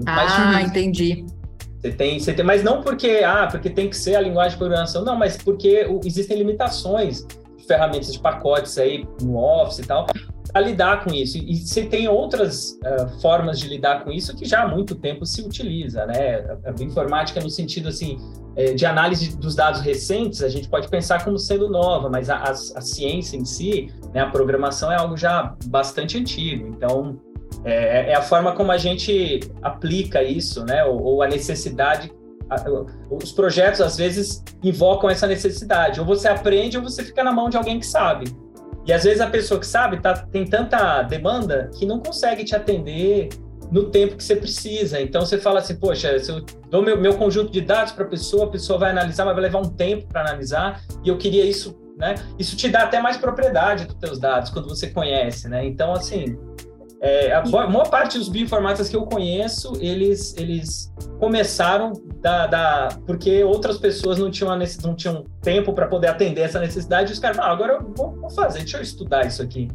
ah, 0.06 0.62
entendi. 0.62 1.24
Você 1.80 1.90
tem, 1.92 2.20
você 2.20 2.34
tem, 2.34 2.44
mas 2.44 2.62
não 2.62 2.82
porque, 2.82 3.22
ah, 3.24 3.48
porque 3.50 3.70
tem 3.70 3.88
que 3.88 3.96
ser 3.96 4.14
a 4.14 4.20
linguagem 4.20 4.52
de 4.52 4.58
programação, 4.58 5.02
não, 5.02 5.16
mas 5.16 5.38
porque 5.38 5.86
existem 6.04 6.36
limitações 6.36 7.26
de 7.56 7.66
ferramentas 7.66 8.12
de 8.12 8.18
pacotes 8.18 8.76
aí 8.76 9.08
no 9.22 9.38
Office 9.38 9.78
e 9.78 9.86
tal, 9.86 10.06
a 10.52 10.60
lidar 10.60 11.04
com 11.04 11.12
isso. 11.12 11.38
E 11.38 11.56
se 11.56 11.84
tem 11.86 12.08
outras 12.08 12.78
uh, 12.84 13.20
formas 13.20 13.58
de 13.58 13.68
lidar 13.68 14.04
com 14.04 14.10
isso 14.10 14.36
que 14.36 14.44
já 14.44 14.62
há 14.62 14.68
muito 14.68 14.94
tempo 14.94 15.24
se 15.24 15.42
utiliza, 15.42 16.06
né? 16.06 16.38
A, 16.64 16.70
a 16.70 16.82
informática 16.82 17.40
no 17.40 17.50
sentido 17.50 17.88
assim 17.88 18.18
é, 18.56 18.72
de 18.72 18.84
análise 18.84 19.36
dos 19.36 19.54
dados 19.54 19.80
recentes, 19.80 20.42
a 20.42 20.48
gente 20.48 20.68
pode 20.68 20.88
pensar 20.88 21.24
como 21.24 21.38
sendo 21.38 21.68
nova, 21.68 22.08
mas 22.08 22.28
a, 22.28 22.36
a, 22.36 22.50
a 22.50 22.80
ciência 22.80 23.36
em 23.36 23.44
si, 23.44 23.92
né, 24.12 24.20
a 24.20 24.26
programação 24.26 24.90
é 24.90 24.96
algo 24.96 25.16
já 25.16 25.54
bastante 25.66 26.18
antigo. 26.18 26.66
Então 26.66 27.18
é, 27.64 28.12
é 28.12 28.14
a 28.14 28.22
forma 28.22 28.52
como 28.52 28.72
a 28.72 28.78
gente 28.78 29.40
aplica 29.62 30.22
isso, 30.22 30.64
né? 30.64 30.84
Ou, 30.84 31.02
ou 31.02 31.22
a 31.22 31.28
necessidade 31.28 32.12
os 33.08 33.30
projetos 33.30 33.80
às 33.80 33.96
vezes 33.96 34.42
invocam 34.62 35.08
essa 35.08 35.26
necessidade. 35.26 36.00
Ou 36.00 36.06
você 36.06 36.28
aprende 36.28 36.76
ou 36.76 36.82
você 36.82 37.04
fica 37.04 37.22
na 37.22 37.32
mão 37.32 37.48
de 37.48 37.56
alguém 37.56 37.78
que 37.78 37.86
sabe. 37.86 38.24
E 38.90 38.92
às 38.92 39.04
vezes 39.04 39.20
a 39.20 39.28
pessoa 39.28 39.60
que 39.60 39.66
sabe 39.68 40.00
tá, 40.00 40.14
tem 40.14 40.44
tanta 40.44 41.02
demanda 41.02 41.70
que 41.78 41.86
não 41.86 42.00
consegue 42.00 42.42
te 42.42 42.56
atender 42.56 43.28
no 43.70 43.88
tempo 43.88 44.16
que 44.16 44.24
você 44.24 44.34
precisa. 44.34 45.00
Então 45.00 45.24
você 45.24 45.38
fala 45.38 45.60
assim, 45.60 45.76
poxa, 45.76 46.18
se 46.18 46.28
eu 46.28 46.44
dou 46.68 46.82
meu, 46.82 47.00
meu 47.00 47.16
conjunto 47.16 47.52
de 47.52 47.60
dados 47.60 47.92
para 47.92 48.04
a 48.04 48.08
pessoa, 48.08 48.46
a 48.46 48.48
pessoa 48.48 48.80
vai 48.80 48.90
analisar, 48.90 49.24
mas 49.24 49.34
vai 49.34 49.44
levar 49.44 49.60
um 49.60 49.68
tempo 49.68 50.08
para 50.08 50.22
analisar, 50.22 50.82
e 51.04 51.08
eu 51.08 51.16
queria 51.16 51.44
isso, 51.44 51.80
né? 51.96 52.16
Isso 52.36 52.56
te 52.56 52.68
dá 52.68 52.82
até 52.82 53.00
mais 53.00 53.16
propriedade 53.16 53.84
dos 53.84 53.94
teus 53.94 54.18
dados 54.18 54.50
quando 54.50 54.68
você 54.68 54.88
conhece, 54.88 55.48
né? 55.48 55.64
Então, 55.64 55.92
assim, 55.92 56.36
é, 57.00 57.32
a 57.32 57.44
maior 57.46 57.88
parte 57.88 58.18
dos 58.18 58.28
bioinformáticos 58.28 58.88
que 58.88 58.96
eu 58.96 59.06
conheço, 59.06 59.72
eles, 59.78 60.36
eles 60.36 60.92
começaram 61.20 61.92
da, 62.20 62.46
da, 62.46 62.88
porque 63.06 63.42
outras 63.42 63.78
pessoas 63.78 64.18
não 64.18 64.30
tinham, 64.30 64.56
não 64.82 64.94
tinham 64.94 65.24
tempo 65.40 65.72
para 65.72 65.86
poder 65.86 66.08
atender 66.08 66.42
essa 66.42 66.60
necessidade, 66.60 67.10
e 67.10 67.14
os 67.14 67.18
caras 67.18 67.36
falaram, 67.36 67.52
ah, 67.52 67.56
agora 67.56 67.72
eu 67.74 67.94
vou, 67.94 68.14
vou, 68.16 68.30
fazer, 68.30 68.60
deixa 68.60 68.76
eu 68.76 68.82
estudar 68.82 69.26
isso 69.26 69.42
aqui. 69.42 69.68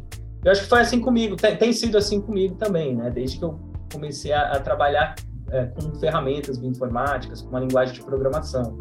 Eu 0.44 0.52
acho 0.52 0.62
que 0.62 0.68
foi 0.68 0.80
assim 0.80 1.00
comigo, 1.00 1.34
tem, 1.34 1.56
tem 1.56 1.72
sido 1.72 1.98
assim 1.98 2.20
comigo 2.20 2.54
também, 2.54 2.94
né? 2.94 3.10
Desde 3.10 3.38
que 3.38 3.44
eu 3.44 3.58
comecei 3.92 4.32
a, 4.32 4.52
a 4.52 4.60
trabalhar 4.60 5.16
é, 5.50 5.66
com 5.66 5.98
ferramentas 5.98 6.56
bioinformáticas, 6.56 7.42
com 7.42 7.48
uma 7.48 7.60
linguagem 7.60 7.94
de 7.94 8.02
programação. 8.04 8.78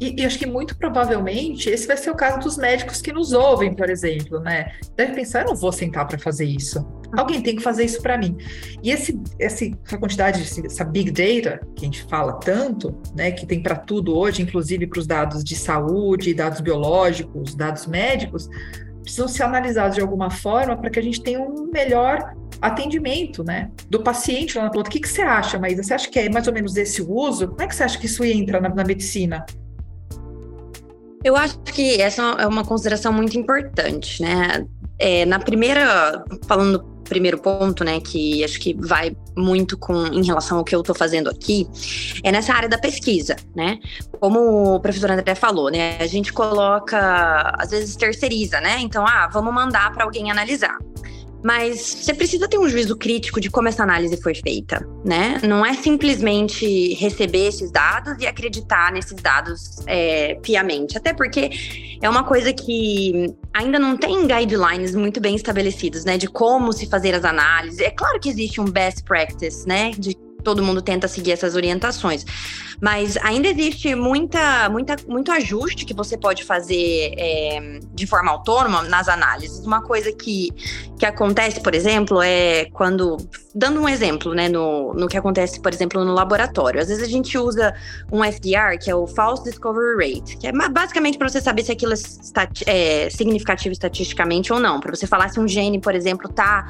E, 0.00 0.20
e, 0.20 0.24
acho 0.24 0.38
que 0.38 0.46
muito 0.46 0.76
provavelmente 0.76 1.68
esse 1.68 1.86
vai 1.86 1.96
ser 1.96 2.10
o 2.10 2.14
caso 2.14 2.40
dos 2.40 2.56
médicos 2.56 3.02
que 3.02 3.12
nos 3.12 3.32
ouvem, 3.32 3.74
por 3.74 3.90
exemplo, 3.90 4.40
né? 4.40 4.72
Deve 4.96 5.12
pensar, 5.12 5.42
eu 5.42 5.48
não 5.48 5.54
vou 5.54 5.70
sentar 5.70 6.06
para 6.06 6.18
fazer 6.18 6.46
isso. 6.46 6.84
Alguém 7.16 7.40
tem 7.40 7.56
que 7.56 7.62
fazer 7.62 7.84
isso 7.84 8.00
para 8.00 8.16
mim. 8.18 8.36
E 8.82 8.90
esse, 8.90 9.20
essa 9.38 9.98
quantidade, 9.98 10.42
essa 10.64 10.84
big 10.84 11.10
data 11.10 11.60
que 11.74 11.84
a 11.84 11.86
gente 11.86 12.02
fala 12.04 12.34
tanto, 12.34 12.94
né, 13.14 13.30
que 13.30 13.46
tem 13.46 13.62
para 13.62 13.76
tudo 13.76 14.16
hoje, 14.16 14.42
inclusive 14.42 14.86
para 14.86 14.98
os 14.98 15.06
dados 15.06 15.44
de 15.44 15.56
saúde, 15.56 16.34
dados 16.34 16.60
biológicos, 16.60 17.54
dados 17.54 17.86
médicos, 17.86 18.48
precisam 19.02 19.28
ser 19.28 19.42
analisados 19.42 19.96
de 19.96 20.00
alguma 20.00 20.30
forma 20.30 20.76
para 20.76 20.90
que 20.90 20.98
a 20.98 21.02
gente 21.02 21.22
tenha 21.22 21.40
um 21.40 21.70
melhor 21.70 22.34
atendimento, 22.60 23.44
né, 23.44 23.70
do 23.90 24.02
paciente 24.02 24.56
lá 24.56 24.64
na 24.64 24.70
ponta. 24.70 24.88
O 24.88 24.92
que, 24.92 25.00
que 25.00 25.08
você 25.08 25.22
acha, 25.22 25.58
Maísa? 25.58 25.82
Você 25.82 25.94
acha 25.94 26.08
que 26.08 26.18
é 26.18 26.28
mais 26.30 26.46
ou 26.46 26.54
menos 26.54 26.76
esse 26.76 27.02
uso? 27.02 27.48
Como 27.48 27.62
é 27.62 27.66
que 27.66 27.74
você 27.74 27.82
acha 27.82 27.98
que 27.98 28.06
isso 28.06 28.24
entra 28.24 28.60
na, 28.60 28.68
na 28.70 28.84
medicina? 28.84 29.44
Eu 31.22 31.36
acho 31.36 31.58
que 31.60 32.00
essa 32.00 32.22
é 32.38 32.46
uma 32.46 32.64
consideração 32.64 33.12
muito 33.12 33.38
importante, 33.38 34.22
né? 34.22 34.66
É, 34.98 35.24
na 35.24 35.38
primeira, 35.38 36.22
falando 36.46 36.78
do 36.78 36.93
primeiro 37.04 37.38
ponto, 37.38 37.84
né, 37.84 38.00
que 38.00 38.42
acho 38.42 38.58
que 38.58 38.74
vai 38.74 39.16
muito 39.36 39.76
com 39.76 40.06
em 40.06 40.24
relação 40.24 40.58
ao 40.58 40.64
que 40.64 40.74
eu 40.74 40.80
estou 40.80 40.94
fazendo 40.94 41.28
aqui, 41.30 41.68
é 42.22 42.32
nessa 42.32 42.52
área 42.52 42.68
da 42.68 42.78
pesquisa, 42.78 43.36
né? 43.54 43.78
Como 44.20 44.74
o 44.74 44.80
professor 44.80 45.10
André 45.10 45.34
falou, 45.34 45.70
né, 45.70 45.98
a 45.98 46.06
gente 46.06 46.32
coloca, 46.32 47.54
às 47.58 47.70
vezes 47.70 47.96
terceiriza, 47.96 48.60
né? 48.60 48.78
Então, 48.80 49.04
ah, 49.06 49.28
vamos 49.32 49.52
mandar 49.52 49.92
para 49.92 50.04
alguém 50.04 50.30
analisar. 50.30 50.76
Mas 51.44 51.80
você 51.80 52.14
precisa 52.14 52.48
ter 52.48 52.58
um 52.58 52.66
juízo 52.66 52.96
crítico 52.96 53.38
de 53.38 53.50
como 53.50 53.68
essa 53.68 53.82
análise 53.82 54.16
foi 54.22 54.34
feita, 54.34 54.82
né? 55.04 55.38
Não 55.46 55.64
é 55.64 55.74
simplesmente 55.74 56.94
receber 56.94 57.48
esses 57.48 57.70
dados 57.70 58.16
e 58.18 58.26
acreditar 58.26 58.90
nesses 58.90 59.20
dados 59.20 59.82
é, 59.86 60.36
piamente. 60.36 60.96
Até 60.96 61.12
porque 61.12 61.50
é 62.00 62.08
uma 62.08 62.24
coisa 62.24 62.50
que 62.50 63.34
ainda 63.52 63.78
não 63.78 63.94
tem 63.94 64.26
guidelines 64.26 64.94
muito 64.94 65.20
bem 65.20 65.36
estabelecidos, 65.36 66.06
né? 66.06 66.16
De 66.16 66.28
como 66.28 66.72
se 66.72 66.86
fazer 66.86 67.14
as 67.14 67.26
análises. 67.26 67.78
É 67.80 67.90
claro 67.90 68.18
que 68.18 68.30
existe 68.30 68.58
um 68.58 68.64
best 68.64 69.04
practice, 69.04 69.68
né? 69.68 69.90
De 69.90 70.16
todo 70.44 70.62
mundo 70.62 70.80
tenta 70.82 71.08
seguir 71.08 71.32
essas 71.32 71.56
orientações. 71.56 72.24
Mas 72.80 73.16
ainda 73.18 73.48
existe 73.48 73.94
muita, 73.94 74.68
muita, 74.68 74.96
muito 75.08 75.32
ajuste 75.32 75.84
que 75.84 75.94
você 75.94 76.16
pode 76.16 76.44
fazer 76.44 77.14
é, 77.16 77.80
de 77.92 78.06
forma 78.06 78.30
autônoma 78.30 78.82
nas 78.82 79.08
análises. 79.08 79.64
Uma 79.64 79.82
coisa 79.82 80.12
que, 80.12 80.50
que 80.98 81.06
acontece, 81.06 81.60
por 81.60 81.74
exemplo, 81.74 82.20
é 82.22 82.66
quando. 82.66 83.16
Dando 83.54 83.80
um 83.80 83.88
exemplo, 83.88 84.34
né, 84.34 84.48
no, 84.48 84.92
no 84.94 85.06
que 85.06 85.16
acontece, 85.16 85.60
por 85.60 85.72
exemplo, 85.72 86.04
no 86.04 86.12
laboratório. 86.12 86.80
Às 86.80 86.88
vezes 86.88 87.04
a 87.04 87.06
gente 87.06 87.38
usa 87.38 87.72
um 88.10 88.24
FDR, 88.24 88.76
que 88.82 88.90
é 88.90 88.94
o 88.94 89.06
False 89.06 89.44
Discovery 89.44 89.94
Rate, 89.94 90.36
que 90.36 90.48
é 90.48 90.52
basicamente 90.52 91.16
para 91.16 91.28
você 91.28 91.40
saber 91.40 91.62
se 91.62 91.70
aquilo 91.70 91.94
é, 91.94 93.04
é 93.04 93.10
significativo 93.10 93.72
estatisticamente 93.72 94.52
ou 94.52 94.58
não. 94.58 94.80
Para 94.80 94.94
você 94.94 95.06
falar 95.06 95.28
se 95.28 95.38
um 95.38 95.46
gene, 95.46 95.80
por 95.80 95.94
exemplo, 95.94 96.28
está 96.28 96.66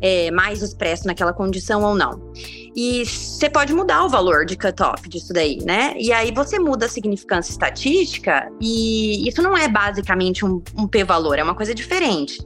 é, 0.00 0.30
mais 0.30 0.62
expresso 0.62 1.06
naquela 1.06 1.32
condição 1.32 1.82
ou 1.82 1.94
não. 1.94 2.32
E 2.74 3.04
você 3.06 3.48
pode 3.48 3.72
mudar 3.72 4.04
o 4.04 4.08
valor 4.08 4.44
de 4.44 4.56
cutoff 4.56 5.08
disso 5.08 5.32
daí, 5.32 5.58
né? 5.64 5.94
E 5.98 6.12
aí 6.12 6.30
você 6.32 6.58
muda 6.58 6.86
a 6.86 6.88
significância 6.88 7.50
estatística 7.50 8.50
e 8.60 9.26
isso 9.28 9.42
não 9.42 9.56
é 9.56 9.68
basicamente 9.68 10.44
um, 10.44 10.62
um 10.76 10.86
p-valor, 10.86 11.38
é 11.38 11.42
uma 11.42 11.54
coisa 11.54 11.74
diferente. 11.74 12.38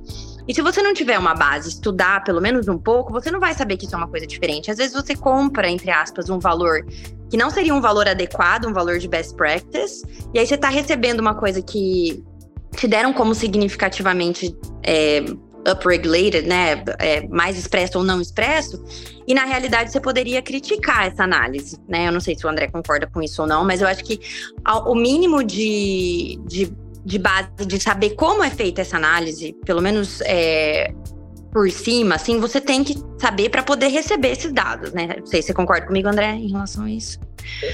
E 0.47 0.55
se 0.55 0.63
você 0.63 0.83
não 0.83 0.93
tiver 0.95 1.19
uma 1.19 1.35
base, 1.35 1.69
estudar 1.69 2.25
pelo 2.25 2.41
menos 2.41 2.67
um 2.67 2.79
pouco, 2.79 3.13
você 3.13 3.31
não 3.31 3.39
vai 3.39 3.55
saber 3.55 3.77
que 3.77 3.87
isso 3.87 3.95
é 3.95 3.99
uma 3.99 4.09
coisa 4.09 4.27
diferente. 4.27 4.71
Às 4.71 4.79
vezes 4.79 4.93
você 4.93 5.15
compra, 5.15 5.69
entre 5.69 5.91
aspas, 5.91 6.29
um 6.29 6.39
valor 6.39 6.85
que 7.31 7.37
não 7.37 7.51
seria 7.51 7.73
um 7.73 7.81
valor 7.81 8.09
adequado, 8.09 8.67
um 8.67 8.73
valor 8.73 8.99
de 8.99 9.07
best 9.07 9.37
practice, 9.37 10.03
e 10.35 10.39
aí 10.39 10.47
você 10.47 10.57
está 10.57 10.69
recebendo 10.69 11.21
uma 11.21 11.35
coisa 11.35 11.63
que 11.63 12.25
te 12.75 12.89
deram 12.89 13.13
como 13.13 13.35
significativamente 13.35 14.57
é, 14.83 15.25
upregulated, 15.69 16.47
né, 16.47 16.83
é, 16.99 17.27
mais 17.29 17.59
expresso 17.59 17.99
ou 17.99 18.05
não 18.05 18.21
expresso, 18.21 18.83
e 19.27 19.35
na 19.35 19.45
realidade 19.45 19.93
você 19.93 20.01
poderia 20.01 20.43
criticar 20.43 21.07
essa 21.07 21.23
análise, 21.23 21.79
né? 21.89 22.09
Eu 22.09 22.13
não 22.13 22.21
sei 22.21 22.35
se 22.35 22.47
o 22.47 22.49
André 22.49 22.69
concorda 22.69 23.07
com 23.07 23.23
isso 23.23 23.43
ou 23.43 23.49
não, 23.49 23.65
mas 23.65 23.81
eu 23.81 23.87
acho 23.87 24.03
que 24.05 24.21
o 24.87 24.95
mínimo 24.95 25.45
de, 25.45 26.41
de, 26.47 26.73
de 27.05 27.19
base 27.19 27.49
de 27.67 27.79
saber 27.79 28.11
como 28.11 28.43
é 28.43 28.51
feita 28.51 28.81
essa 28.81 28.97
análise, 28.97 29.55
pelo 29.65 29.81
menos 29.81 30.21
é, 30.23 30.93
por 31.53 31.71
cima, 31.71 32.15
assim, 32.15 32.41
você 32.41 32.61
tem 32.61 32.83
que 32.83 32.95
saber 33.19 33.51
para 33.51 33.63
poder 33.63 33.89
receber 33.89 34.29
esses 34.29 34.53
dados, 34.53 34.93
né? 34.93 35.09
Não 35.19 35.27
sei 35.27 35.43
se 35.43 35.49
você 35.49 35.55
concorda 35.55 35.87
comigo, 35.87 36.09
André, 36.09 36.33
em 36.33 36.51
relação 36.51 36.85
a 36.85 36.91
isso. 36.91 37.19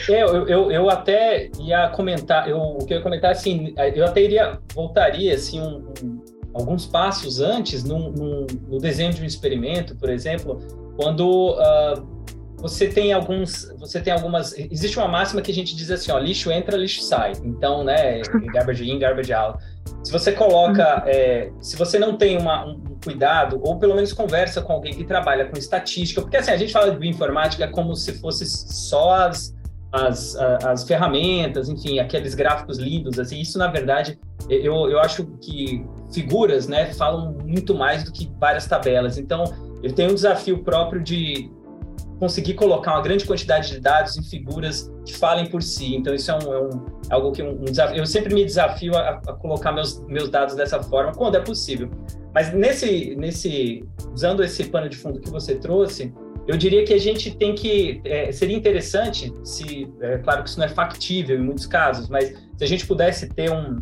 É, 0.08 0.22
eu, 0.22 0.48
eu, 0.48 0.70
eu 0.70 0.90
até 0.90 1.50
ia 1.60 1.88
comentar, 1.90 2.48
eu, 2.48 2.58
o 2.58 2.84
que 2.84 2.92
eu 2.92 2.98
ia 2.98 3.02
comentar, 3.02 3.32
assim, 3.32 3.74
eu 3.94 4.04
até 4.04 4.22
iria, 4.22 4.58
voltaria, 4.74 5.34
assim, 5.34 5.60
um, 5.60 5.92
um 6.02 6.24
alguns 6.56 6.86
passos 6.86 7.40
antes, 7.40 7.84
no, 7.84 8.10
no, 8.10 8.46
no 8.68 8.78
desenho 8.78 9.12
de 9.12 9.22
um 9.22 9.24
experimento, 9.24 9.94
por 9.96 10.08
exemplo, 10.08 10.60
quando 10.96 11.52
uh, 11.52 12.16
você 12.56 12.88
tem 12.88 13.12
alguns, 13.12 13.70
você 13.78 14.00
tem 14.00 14.12
algumas, 14.12 14.56
existe 14.58 14.98
uma 14.98 15.06
máxima 15.06 15.42
que 15.42 15.50
a 15.50 15.54
gente 15.54 15.76
diz 15.76 15.90
assim, 15.90 16.10
ó, 16.10 16.18
lixo 16.18 16.50
entra, 16.50 16.76
lixo 16.76 17.02
sai. 17.02 17.32
Então, 17.44 17.84
né, 17.84 18.22
garbage 18.52 18.90
in, 18.90 18.98
garbage 18.98 19.32
out. 19.32 19.58
Se 20.02 20.10
você 20.10 20.32
coloca, 20.32 21.02
uhum. 21.02 21.08
é, 21.08 21.50
se 21.60 21.76
você 21.76 21.98
não 21.98 22.16
tem 22.16 22.38
uma, 22.38 22.64
um 22.64 22.96
cuidado, 23.02 23.60
ou 23.62 23.78
pelo 23.78 23.94
menos 23.94 24.12
conversa 24.12 24.62
com 24.62 24.72
alguém 24.72 24.94
que 24.94 25.04
trabalha 25.04 25.46
com 25.46 25.58
estatística, 25.58 26.22
porque 26.22 26.36
assim, 26.36 26.50
a 26.50 26.56
gente 26.56 26.72
fala 26.72 26.90
de 26.90 26.98
bioinformática 26.98 27.68
como 27.68 27.94
se 27.94 28.18
fosse 28.20 28.46
só 28.46 29.12
as, 29.26 29.54
as, 29.92 30.36
as 30.36 30.84
ferramentas, 30.84 31.68
enfim, 31.68 31.98
aqueles 31.98 32.34
gráficos 32.34 32.78
lidos, 32.78 33.18
assim, 33.18 33.40
isso 33.40 33.58
na 33.58 33.68
verdade, 33.68 34.18
eu, 34.48 34.90
eu 34.90 34.98
acho 34.98 35.26
que 35.40 35.84
figuras, 36.12 36.68
né, 36.68 36.92
falam 36.94 37.32
muito 37.44 37.74
mais 37.74 38.04
do 38.04 38.12
que 38.12 38.30
várias 38.38 38.66
tabelas. 38.66 39.18
Então, 39.18 39.44
eu 39.82 39.92
tenho 39.92 40.10
um 40.10 40.14
desafio 40.14 40.62
próprio 40.62 41.02
de 41.02 41.50
conseguir 42.18 42.54
colocar 42.54 42.94
uma 42.94 43.02
grande 43.02 43.24
quantidade 43.26 43.70
de 43.70 43.80
dados 43.80 44.16
em 44.16 44.22
figuras 44.22 44.90
que 45.04 45.14
falem 45.14 45.46
por 45.46 45.62
si. 45.62 45.94
Então, 45.94 46.14
isso 46.14 46.30
é, 46.30 46.34
um, 46.34 46.52
é 46.52 46.60
um 46.60 46.86
algo 47.10 47.32
que 47.32 47.42
um, 47.42 47.52
um, 47.52 47.64
desafio. 47.64 47.98
Eu 47.98 48.06
sempre 48.06 48.34
me 48.34 48.44
desafio 48.44 48.96
a, 48.96 49.10
a, 49.10 49.32
colocar 49.34 49.72
meus, 49.72 50.00
meus 50.06 50.30
dados 50.30 50.54
dessa 50.54 50.82
forma, 50.82 51.12
quando 51.12 51.36
é 51.36 51.40
possível. 51.40 51.90
Mas 52.34 52.52
nesse, 52.52 53.14
nesse, 53.16 53.84
usando 54.12 54.42
esse 54.42 54.64
pano 54.64 54.88
de 54.88 54.96
fundo 54.96 55.20
que 55.20 55.30
você 55.30 55.54
trouxe, 55.56 56.12
eu 56.46 56.56
diria 56.56 56.84
que 56.84 56.94
a 56.94 56.98
gente 56.98 57.36
tem 57.36 57.54
que. 57.54 58.00
É, 58.04 58.30
seria 58.30 58.56
interessante, 58.56 59.32
se. 59.42 59.88
É 60.00 60.18
claro 60.18 60.42
que 60.42 60.48
isso 60.48 60.58
não 60.58 60.66
é 60.66 60.68
factível 60.68 61.38
em 61.38 61.42
muitos 61.42 61.66
casos, 61.66 62.08
mas 62.08 62.28
se 62.28 62.64
a 62.64 62.66
gente 62.66 62.86
pudesse 62.86 63.28
ter 63.28 63.50
um, 63.50 63.78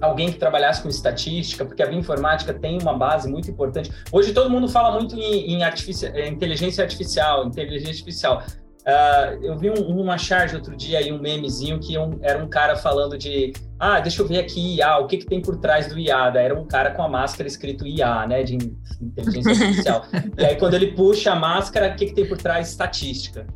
alguém 0.00 0.32
que 0.32 0.38
trabalhasse 0.38 0.82
com 0.82 0.88
estatística, 0.88 1.64
porque 1.64 1.82
a 1.82 1.86
bioinformática 1.86 2.54
tem 2.54 2.78
uma 2.80 2.96
base 2.96 3.30
muito 3.30 3.50
importante. 3.50 3.90
Hoje 4.10 4.32
todo 4.32 4.50
mundo 4.50 4.68
fala 4.68 4.92
muito 4.92 5.16
em, 5.16 5.52
em 5.52 5.62
artifici 5.62 6.06
inteligência 6.26 6.82
artificial, 6.82 7.46
inteligência 7.46 7.90
artificial. 7.90 8.42
Uh, 8.80 9.44
eu 9.44 9.58
vi 9.58 9.70
um, 9.70 10.00
uma 10.00 10.16
charge 10.16 10.56
outro 10.56 10.74
dia 10.74 10.98
aí, 10.98 11.12
um 11.12 11.20
memezinho, 11.20 11.78
que 11.78 11.98
um, 11.98 12.18
era 12.22 12.42
um 12.42 12.48
cara 12.48 12.76
falando 12.76 13.18
de 13.18 13.52
ah, 13.78 14.00
deixa 14.00 14.22
eu 14.22 14.26
ver 14.26 14.38
aqui 14.38 14.76
IA, 14.76 14.98
o 14.98 15.06
que, 15.06 15.18
que 15.18 15.26
tem 15.26 15.40
por 15.40 15.56
trás 15.56 15.86
do 15.86 15.98
IA? 15.98 16.32
Era 16.34 16.58
um 16.58 16.66
cara 16.66 16.90
com 16.90 17.02
a 17.02 17.08
máscara 17.08 17.46
escrito 17.46 17.86
IA, 17.86 18.26
né, 18.26 18.42
de 18.42 18.56
inteligência 19.00 19.52
artificial. 19.52 20.04
e 20.36 20.44
aí 20.44 20.56
quando 20.56 20.74
ele 20.74 20.92
puxa 20.92 21.32
a 21.32 21.36
máscara, 21.36 21.92
o 21.92 21.96
que, 21.96 22.06
que 22.06 22.14
tem 22.14 22.26
por 22.26 22.38
trás? 22.38 22.70
Estatística 22.70 23.46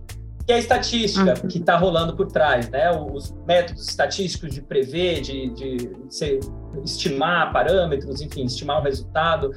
que 0.46 0.52
é 0.52 0.56
a 0.56 0.58
estatística 0.58 1.34
uhum. 1.42 1.48
que 1.48 1.58
está 1.58 1.76
rolando 1.76 2.14
por 2.14 2.26
trás, 2.26 2.68
né? 2.68 2.90
Os 2.90 3.34
métodos 3.46 3.88
estatísticos 3.88 4.52
de 4.54 4.60
prever, 4.60 5.22
de, 5.22 5.48
de, 5.50 5.76
de 5.76 6.40
estimar 6.84 7.52
parâmetros, 7.52 8.20
enfim, 8.20 8.44
estimar 8.44 8.80
um 8.80 8.82
resultado. 8.82 9.52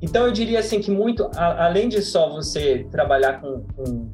Então, 0.00 0.26
eu 0.26 0.32
diria 0.32 0.60
assim 0.60 0.80
que 0.80 0.90
muito, 0.90 1.28
a, 1.34 1.66
além 1.66 1.88
de 1.88 2.00
só 2.00 2.30
você 2.30 2.86
trabalhar 2.90 3.40
com, 3.40 3.64
com 3.74 4.12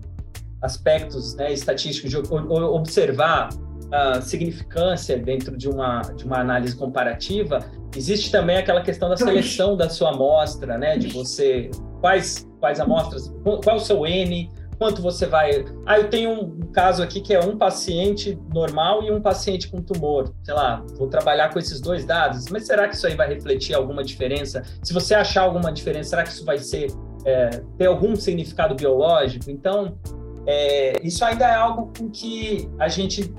aspectos 0.63 1.35
né, 1.37 1.53
estatísticos, 1.53 2.11
de 2.11 2.17
observar 2.17 3.51
a 3.93 4.21
significância 4.21 5.17
dentro 5.19 5.57
de 5.57 5.69
uma, 5.69 6.01
de 6.01 6.25
uma 6.25 6.41
análise 6.41 6.75
comparativa, 6.75 7.61
existe 7.95 8.33
também 8.33 8.57
aquela 8.57 8.83
questão 8.83 9.09
da 9.09 9.17
seleção 9.17 9.77
da 9.77 9.89
sua 9.89 10.11
amostra, 10.11 10.79
né? 10.79 10.97
De 10.97 11.09
você, 11.09 11.71
quais, 12.01 12.49
quais 12.59 12.81
amostras, 12.81 13.33
qual 13.63 13.77
o 13.77 13.81
seu 13.81 14.07
N, 14.07 14.51
quanto 14.79 15.03
você 15.03 15.27
vai. 15.27 15.65
Ah, 15.85 15.99
eu 15.99 16.09
tenho 16.09 16.31
um 16.31 16.61
caso 16.73 17.03
aqui 17.03 17.21
que 17.21 17.35
é 17.35 17.41
um 17.41 17.57
paciente 17.57 18.39
normal 18.53 19.03
e 19.03 19.11
um 19.11 19.21
paciente 19.21 19.69
com 19.69 19.81
tumor. 19.81 20.33
Sei 20.43 20.55
lá, 20.55 20.85
vou 20.97 21.09
trabalhar 21.09 21.53
com 21.53 21.59
esses 21.59 21.81
dois 21.81 22.05
dados, 22.05 22.47
mas 22.51 22.67
será 22.67 22.89
que 22.89 22.95
isso 22.95 23.07
aí 23.07 23.15
vai 23.15 23.29
refletir 23.29 23.75
alguma 23.75 24.05
diferença? 24.05 24.63
Se 24.83 24.93
você 24.93 25.15
achar 25.15 25.43
alguma 25.43 25.73
diferença, 25.73 26.11
será 26.11 26.23
que 26.23 26.31
isso 26.31 26.45
vai 26.45 26.59
ser 26.59 26.89
é, 27.25 27.51
ter 27.79 27.87
algum 27.87 28.15
significado 28.17 28.75
biológico? 28.75 29.51
Então, 29.51 29.99
é, 30.47 30.95
isso 31.03 31.25
ainda 31.25 31.47
é 31.47 31.55
algo 31.55 31.93
com 31.99 32.11
que 32.11 32.71
a 32.79 32.89
gente 32.89 33.35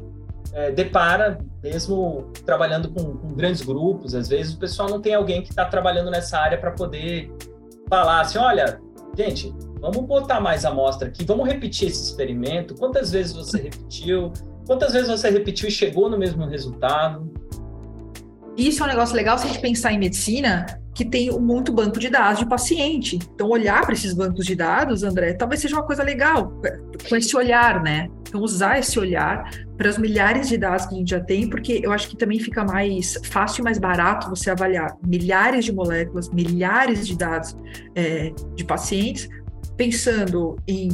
é, 0.54 0.72
depara, 0.72 1.38
mesmo 1.64 2.32
trabalhando 2.46 2.90
com, 2.90 3.18
com, 3.18 3.34
grandes 3.34 3.62
grupos. 3.62 4.16
Às 4.16 4.28
vezes 4.28 4.54
o 4.54 4.60
pessoal 4.60 4.90
não 4.90 5.00
tem 5.00 5.14
alguém 5.14 5.42
que 5.42 5.50
está 5.50 5.66
trabalhando 5.66 6.10
nessa 6.10 6.38
área 6.40 6.58
para 6.58 6.72
poder 6.72 7.32
falar 7.90 8.22
assim, 8.22 8.38
olha, 8.38 8.82
gente, 9.16 9.54
Vamos 9.94 10.08
botar 10.08 10.42
mais 10.42 10.66
amostra 10.66 11.08
aqui, 11.08 11.24
vamos 11.24 11.48
repetir 11.48 11.88
esse 11.88 12.04
experimento. 12.04 12.76
Quantas 12.76 13.12
vezes 13.12 13.34
você 13.34 13.62
repetiu? 13.62 14.34
Quantas 14.66 14.92
vezes 14.92 15.08
você 15.08 15.30
repetiu 15.30 15.70
e 15.70 15.72
chegou 15.72 16.10
no 16.10 16.18
mesmo 16.18 16.46
resultado? 16.46 17.32
Isso 18.58 18.82
é 18.82 18.86
um 18.86 18.90
negócio 18.90 19.16
legal 19.16 19.38
se 19.38 19.46
a 19.46 19.48
gente 19.48 19.62
pensar 19.62 19.94
em 19.94 20.00
medicina, 20.00 20.66
que 20.94 21.06
tem 21.06 21.30
muito 21.40 21.72
banco 21.72 22.00
de 22.00 22.10
dados 22.10 22.40
de 22.40 22.48
paciente. 22.48 23.20
Então, 23.34 23.50
olhar 23.50 23.86
para 23.86 23.94
esses 23.94 24.14
bancos 24.14 24.46
de 24.46 24.56
dados, 24.56 25.04
André, 25.04 25.34
talvez 25.34 25.62
seja 25.62 25.76
uma 25.76 25.84
coisa 25.84 26.02
legal, 26.02 26.52
com 27.08 27.16
esse 27.16 27.38
olhar, 27.38 27.84
né? 27.84 28.10
Então, 28.28 28.42
usar 28.42 28.80
esse 28.80 29.00
olhar 29.00 29.50
para 29.78 29.88
os 29.88 29.98
milhares 29.98 30.50
de 30.50 30.58
dados 30.58 30.88
que 30.88 30.96
a 30.96 30.98
gente 30.98 31.12
já 31.12 31.20
tem, 31.20 31.48
porque 31.48 31.80
eu 31.84 31.94
acho 31.94 32.10
que 32.10 32.18
também 32.18 32.40
fica 32.40 32.66
mais 32.66 33.18
fácil 33.26 33.62
e 33.62 33.64
mais 33.64 33.78
barato 33.78 34.28
você 34.28 34.50
avaliar 34.50 34.98
milhares 35.06 35.64
de 35.64 35.72
moléculas, 35.72 36.30
milhares 36.30 37.08
de 37.08 37.16
dados 37.16 37.56
é, 37.96 38.34
de 38.56 38.66
pacientes, 38.66 39.30
pensando 39.78 40.58
em 40.68 40.90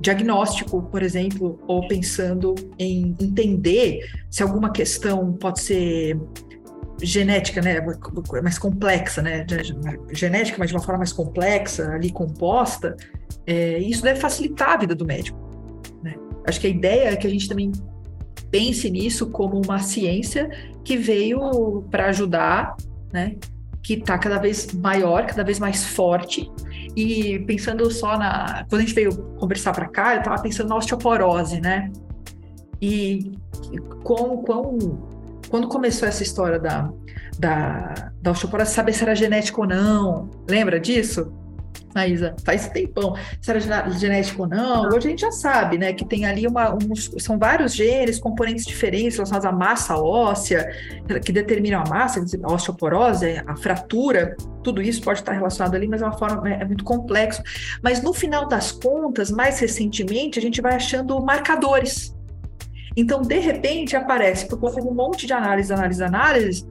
diagnóstico, 0.00 0.82
por 0.82 1.02
exemplo, 1.02 1.58
ou 1.66 1.88
pensando 1.88 2.54
em 2.78 3.16
entender 3.20 4.00
se 4.30 4.42
alguma 4.42 4.70
questão 4.70 5.32
pode 5.32 5.60
ser 5.60 6.16
genética, 7.02 7.60
né, 7.60 7.80
mais 8.42 8.58
complexa, 8.58 9.22
né, 9.22 9.46
genética, 10.12 10.56
mas 10.58 10.68
de 10.68 10.76
uma 10.76 10.82
forma 10.82 10.98
mais 10.98 11.12
complexa, 11.12 11.90
ali 11.92 12.10
composta, 12.10 12.96
é, 13.46 13.78
isso 13.78 14.02
deve 14.02 14.20
facilitar 14.20 14.70
a 14.70 14.76
vida 14.76 14.94
do 14.94 15.04
médico. 15.04 15.38
Né? 16.02 16.14
Acho 16.46 16.60
que 16.60 16.66
a 16.66 16.70
ideia 16.70 17.10
é 17.10 17.16
que 17.16 17.26
a 17.26 17.30
gente 17.30 17.48
também 17.48 17.72
pense 18.50 18.90
nisso 18.90 19.30
como 19.30 19.60
uma 19.64 19.78
ciência 19.78 20.50
que 20.84 20.96
veio 20.96 21.84
para 21.90 22.06
ajudar, 22.06 22.76
né, 23.12 23.36
que 23.82 23.94
está 23.94 24.18
cada 24.18 24.38
vez 24.38 24.72
maior, 24.72 25.26
cada 25.26 25.44
vez 25.44 25.58
mais 25.58 25.84
forte. 25.84 26.50
E 26.96 27.38
pensando 27.40 27.90
só 27.90 28.16
na. 28.18 28.64
Quando 28.68 28.82
a 28.82 28.84
gente 28.84 28.94
veio 28.94 29.16
conversar 29.38 29.72
para 29.72 29.88
cá, 29.88 30.14
eu 30.14 30.18
estava 30.18 30.40
pensando 30.42 30.68
na 30.68 30.76
osteoporose, 30.76 31.60
né? 31.60 31.90
E 32.80 33.32
com, 34.02 34.42
com 34.42 34.78
quando 35.48 35.68
começou 35.68 36.06
essa 36.06 36.22
história 36.22 36.58
da, 36.58 36.90
da, 37.38 38.12
da 38.20 38.30
osteoporose, 38.30 38.72
saber 38.72 38.92
se 38.92 39.02
era 39.02 39.14
genética 39.14 39.60
ou 39.60 39.66
não. 39.66 40.28
Lembra 40.48 40.78
disso? 40.78 41.32
Isa, 42.06 42.34
faz 42.44 42.68
tempão, 42.68 43.14
se 43.40 43.50
era 43.50 43.60
genético 43.90 44.42
ou 44.42 44.48
não, 44.48 44.88
hoje 44.88 45.08
a 45.08 45.10
gente 45.10 45.20
já 45.20 45.30
sabe, 45.30 45.78
né, 45.78 45.92
que 45.92 46.04
tem 46.04 46.24
ali 46.26 46.46
uma, 46.46 46.74
uns, 46.74 47.10
são 47.18 47.38
vários 47.38 47.74
genes, 47.74 48.18
componentes 48.18 48.66
diferentes 48.66 49.16
relacionados 49.16 49.46
à 49.46 49.52
massa 49.52 49.96
óssea, 49.96 50.68
que 51.24 51.32
determinam 51.32 51.82
a 51.82 51.88
massa, 51.88 52.24
a 52.42 52.52
osteoporose, 52.52 53.42
a 53.46 53.56
fratura, 53.56 54.36
tudo 54.62 54.82
isso 54.82 55.00
pode 55.02 55.20
estar 55.20 55.32
relacionado 55.32 55.74
ali, 55.74 55.88
mas 55.88 56.02
é 56.02 56.04
uma 56.04 56.16
forma, 56.16 56.48
é, 56.48 56.60
é 56.60 56.64
muito 56.64 56.84
complexo. 56.84 57.42
Mas 57.82 58.02
no 58.02 58.12
final 58.12 58.46
das 58.46 58.70
contas, 58.70 59.30
mais 59.30 59.58
recentemente, 59.58 60.38
a 60.38 60.42
gente 60.42 60.60
vai 60.60 60.74
achando 60.74 61.20
marcadores, 61.22 62.14
então, 62.96 63.22
de 63.22 63.38
repente, 63.38 63.94
aparece, 63.94 64.48
por 64.48 64.58
conta 64.58 64.80
de 64.80 64.88
um 64.88 64.92
monte 64.92 65.24
de 65.24 65.32
análise, 65.32 65.72
análise, 65.72 66.02
análise, 66.02 66.66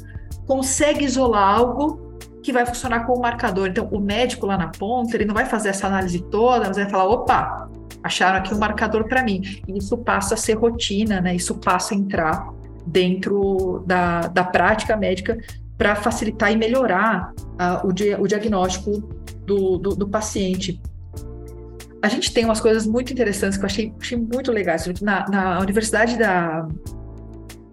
consegue 0.45 1.05
isolar 1.05 1.55
algo 1.57 2.06
que 2.44 2.51
vai 2.51 2.65
funcionar 2.65 3.06
como 3.06 3.22
marcador. 3.22 3.67
Então, 3.67 3.88
o 3.91 4.00
médico 4.00 4.46
lá 4.46 4.58
na 4.58 4.67
ponta, 4.67 5.15
ele 5.15 5.25
não 5.25 5.34
vai 5.34 5.46
fazer 5.46 5.70
essa 5.70 5.88
análise 5.88 6.20
toda, 6.29 6.67
mas 6.67 6.77
vai 6.77 6.89
falar: 6.89 7.06
opa, 7.06 7.70
acharam 8.03 8.38
aqui 8.38 8.53
um 8.53 8.60
marcador 8.60 9.08
para 9.08 9.24
mim. 9.24 9.41
E 9.67 9.77
isso 9.77 9.98
passa 9.98 10.36
a 10.36 10.38
ser 10.38 10.53
rotina, 10.53 11.22
né? 11.22 11.36
Isso 11.36 11.56
passa 11.56 11.94
a 11.94 11.98
entrar 11.98 12.48
dentro 12.86 13.84
da, 13.86 14.22
da 14.22 14.44
prática 14.44 14.96
médica 14.96 15.38
para 15.77 15.96
facilitar 15.96 16.51
e 16.51 16.56
melhorar 16.56 17.34
uh, 17.36 17.86
o, 17.86 18.24
o 18.24 18.27
diagnóstico 18.27 19.01
do, 19.46 19.77
do, 19.77 19.96
do 19.96 20.08
paciente 20.08 20.82
a 22.01 22.08
gente 22.08 22.32
tem 22.32 22.46
umas 22.46 22.62
coisas 22.62 22.86
muito 22.86 23.12
interessantes 23.12 23.58
que 23.58 23.63
eu 23.63 23.67
achei, 23.67 23.94
achei 24.00 24.17
muito 24.17 24.51
legais. 24.51 24.88
Na, 25.01 25.27
na 25.29 25.60
Universidade 25.60 26.17
da, 26.17 26.67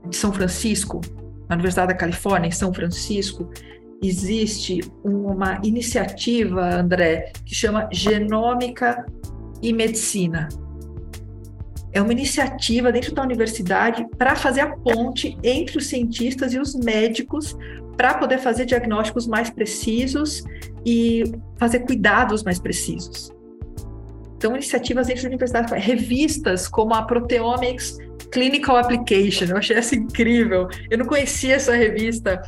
de 0.09 0.17
São 0.17 0.33
Francisco, 0.33 1.01
na 1.49 1.55
Universidade 1.55 1.89
da 1.89 1.95
Califórnia, 1.95 2.49
em 2.49 2.53
São 2.53 2.73
Francisco, 2.73 3.51
existe 4.07 4.81
uma 5.03 5.61
iniciativa, 5.63 6.75
André, 6.75 7.33
que 7.45 7.55
chama 7.55 7.89
Genômica 7.93 9.05
e 9.63 9.73
Medicina. 9.73 10.49
É 11.93 12.03
uma 12.03 12.13
iniciativa 12.13 12.91
dentro 12.91 13.15
da 13.15 13.23
universidade 13.23 14.07
para 14.19 14.35
fazer 14.35 14.63
a 14.63 14.77
ponte 14.77 15.39
entre 15.43 15.79
os 15.79 15.87
cientistas 15.87 16.53
e 16.53 16.59
os 16.59 16.75
médicos 16.75 17.57
para 17.97 18.15
poder 18.15 18.39
fazer 18.39 18.65
diagnósticos 18.65 19.27
mais 19.27 19.49
precisos 19.51 20.43
e 20.85 21.23
fazer 21.57 21.81
cuidados 21.81 22.43
mais 22.43 22.59
precisos. 22.59 23.33
Então, 24.37 24.55
iniciativas 24.55 25.07
dentro 25.07 25.23
da 25.23 25.29
universidade, 25.29 25.73
revistas 25.75 26.69
como 26.69 26.93
a 26.95 27.03
Proteomics 27.03 27.97
Clinical 28.31 28.77
Application, 28.77 29.47
eu 29.47 29.57
achei 29.57 29.77
essa 29.77 29.95
incrível. 29.95 30.69
Eu 30.91 30.99
não 30.99 31.07
conhecia 31.07 31.55
essa 31.55 31.75
revista. 31.75 32.43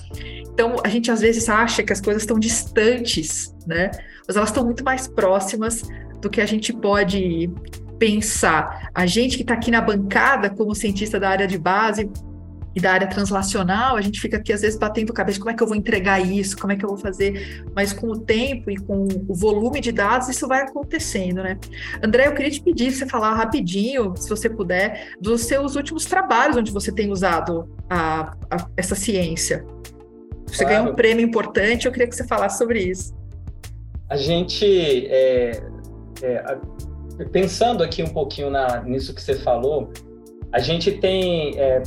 Então, 0.57 0.77
a 0.83 0.89
gente 0.89 1.11
às 1.11 1.21
vezes 1.21 1.51
acha 1.51 1.83
que 1.83 1.93
as 1.93 2.01
coisas 2.01 2.23
estão 2.23 2.39
distantes, 2.39 3.55
né? 3.67 3.91
Mas 4.27 4.37
elas 4.39 4.49
estão 4.49 4.65
muito 4.65 4.83
mais 4.83 5.07
próximas 5.07 5.83
do 6.19 6.31
que 6.31 6.41
a 6.41 6.47
gente 6.47 6.73
pode 6.73 7.51
pensar. 7.99 8.89
A 8.95 9.05
gente 9.05 9.37
que 9.37 9.43
está 9.43 9.53
aqui 9.53 9.71
na 9.71 9.83
bancada 9.83 10.49
como 10.49 10.75
cientista 10.75 11.21
da 11.21 11.29
área 11.29 11.47
de 11.47 11.59
base 11.59 12.11
e 12.75 12.81
da 12.81 12.91
área 12.91 13.07
translacional, 13.07 13.97
a 13.97 14.01
gente 14.01 14.19
fica 14.19 14.39
aqui 14.39 14.51
às 14.51 14.63
vezes 14.63 14.79
batendo 14.79 15.13
cabeça, 15.13 15.39
como 15.39 15.51
é 15.51 15.55
que 15.55 15.63
eu 15.63 15.67
vou 15.67 15.77
entregar 15.77 16.21
isso, 16.21 16.57
como 16.57 16.73
é 16.73 16.77
que 16.77 16.85
eu 16.87 16.89
vou 16.89 16.97
fazer, 16.97 17.63
mas 17.75 17.93
com 17.93 18.07
o 18.07 18.19
tempo 18.19 18.71
e 18.71 18.79
com 18.79 19.07
o 19.29 19.35
volume 19.35 19.79
de 19.79 19.93
dados, 19.93 20.31
isso 20.31 20.49
vai 20.49 20.63
acontecendo, 20.63 21.43
né? 21.43 21.59
André, 22.03 22.29
eu 22.29 22.33
queria 22.33 22.51
te 22.51 22.63
pedir 22.63 22.93
você 22.93 23.07
falar 23.07 23.35
rapidinho, 23.35 24.17
se 24.17 24.31
você 24.31 24.49
puder, 24.49 25.13
dos 25.21 25.43
seus 25.43 25.77
últimos 25.77 26.07
trabalhos 26.07 26.57
onde 26.57 26.73
você 26.73 26.91
tem 26.91 27.13
usado 27.13 27.69
a, 27.91 28.35
a, 28.51 28.69
essa 28.75 28.95
ciência. 28.95 29.63
Você 30.47 30.65
claro. 30.65 30.79
ganhou 30.79 30.93
um 30.93 30.97
prêmio 30.97 31.25
importante, 31.25 31.87
eu 31.87 31.93
queria 31.93 32.07
que 32.07 32.17
você 32.17 32.27
falasse 32.27 32.59
sobre 32.59 32.81
isso. 32.81 33.15
A 34.09 34.17
gente, 34.17 35.07
é, 35.09 35.63
é, 36.23 36.57
pensando 37.33 37.83
aqui 37.83 38.03
um 38.03 38.09
pouquinho 38.09 38.51
na, 38.51 38.83
nisso 38.83 39.15
que 39.15 39.21
você 39.21 39.35
falou, 39.35 39.93
a 40.53 40.61
gente 40.61 40.93
tem 40.93 41.59
é, 41.59 41.83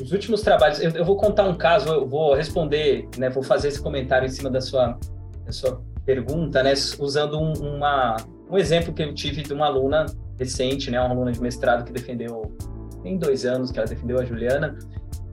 os 0.00 0.12
últimos 0.12 0.42
trabalhos, 0.42 0.80
eu, 0.80 0.90
eu, 0.90 1.04
vou 1.04 1.16
contar 1.16 1.44
um 1.44 1.54
caso, 1.54 1.88
eu 1.88 2.06
vou 2.06 2.34
responder, 2.34 3.08
né, 3.16 3.30
vou 3.30 3.42
fazer 3.42 3.68
esse 3.68 3.80
comentário 3.80 4.26
em 4.26 4.30
cima 4.30 4.50
da 4.50 4.60
sua, 4.60 4.98
da 5.44 5.52
sua 5.52 5.80
pergunta, 6.04 6.62
né, 6.62 6.72
usando 6.98 7.38
um, 7.38 7.52
uma, 7.52 8.16
um 8.50 8.58
exemplo 8.58 8.92
que 8.92 9.02
eu 9.02 9.14
tive 9.14 9.42
de 9.42 9.52
uma 9.52 9.66
aluna 9.66 10.06
recente, 10.38 10.90
né, 10.90 11.00
uma 11.00 11.10
aluna 11.10 11.32
de 11.32 11.40
mestrado 11.40 11.84
que 11.84 11.92
defendeu, 11.92 12.54
tem 13.02 13.16
dois 13.16 13.44
anos 13.44 13.70
que 13.70 13.78
ela 13.78 13.86
defendeu 13.86 14.18
a 14.18 14.24
Juliana, 14.24 14.76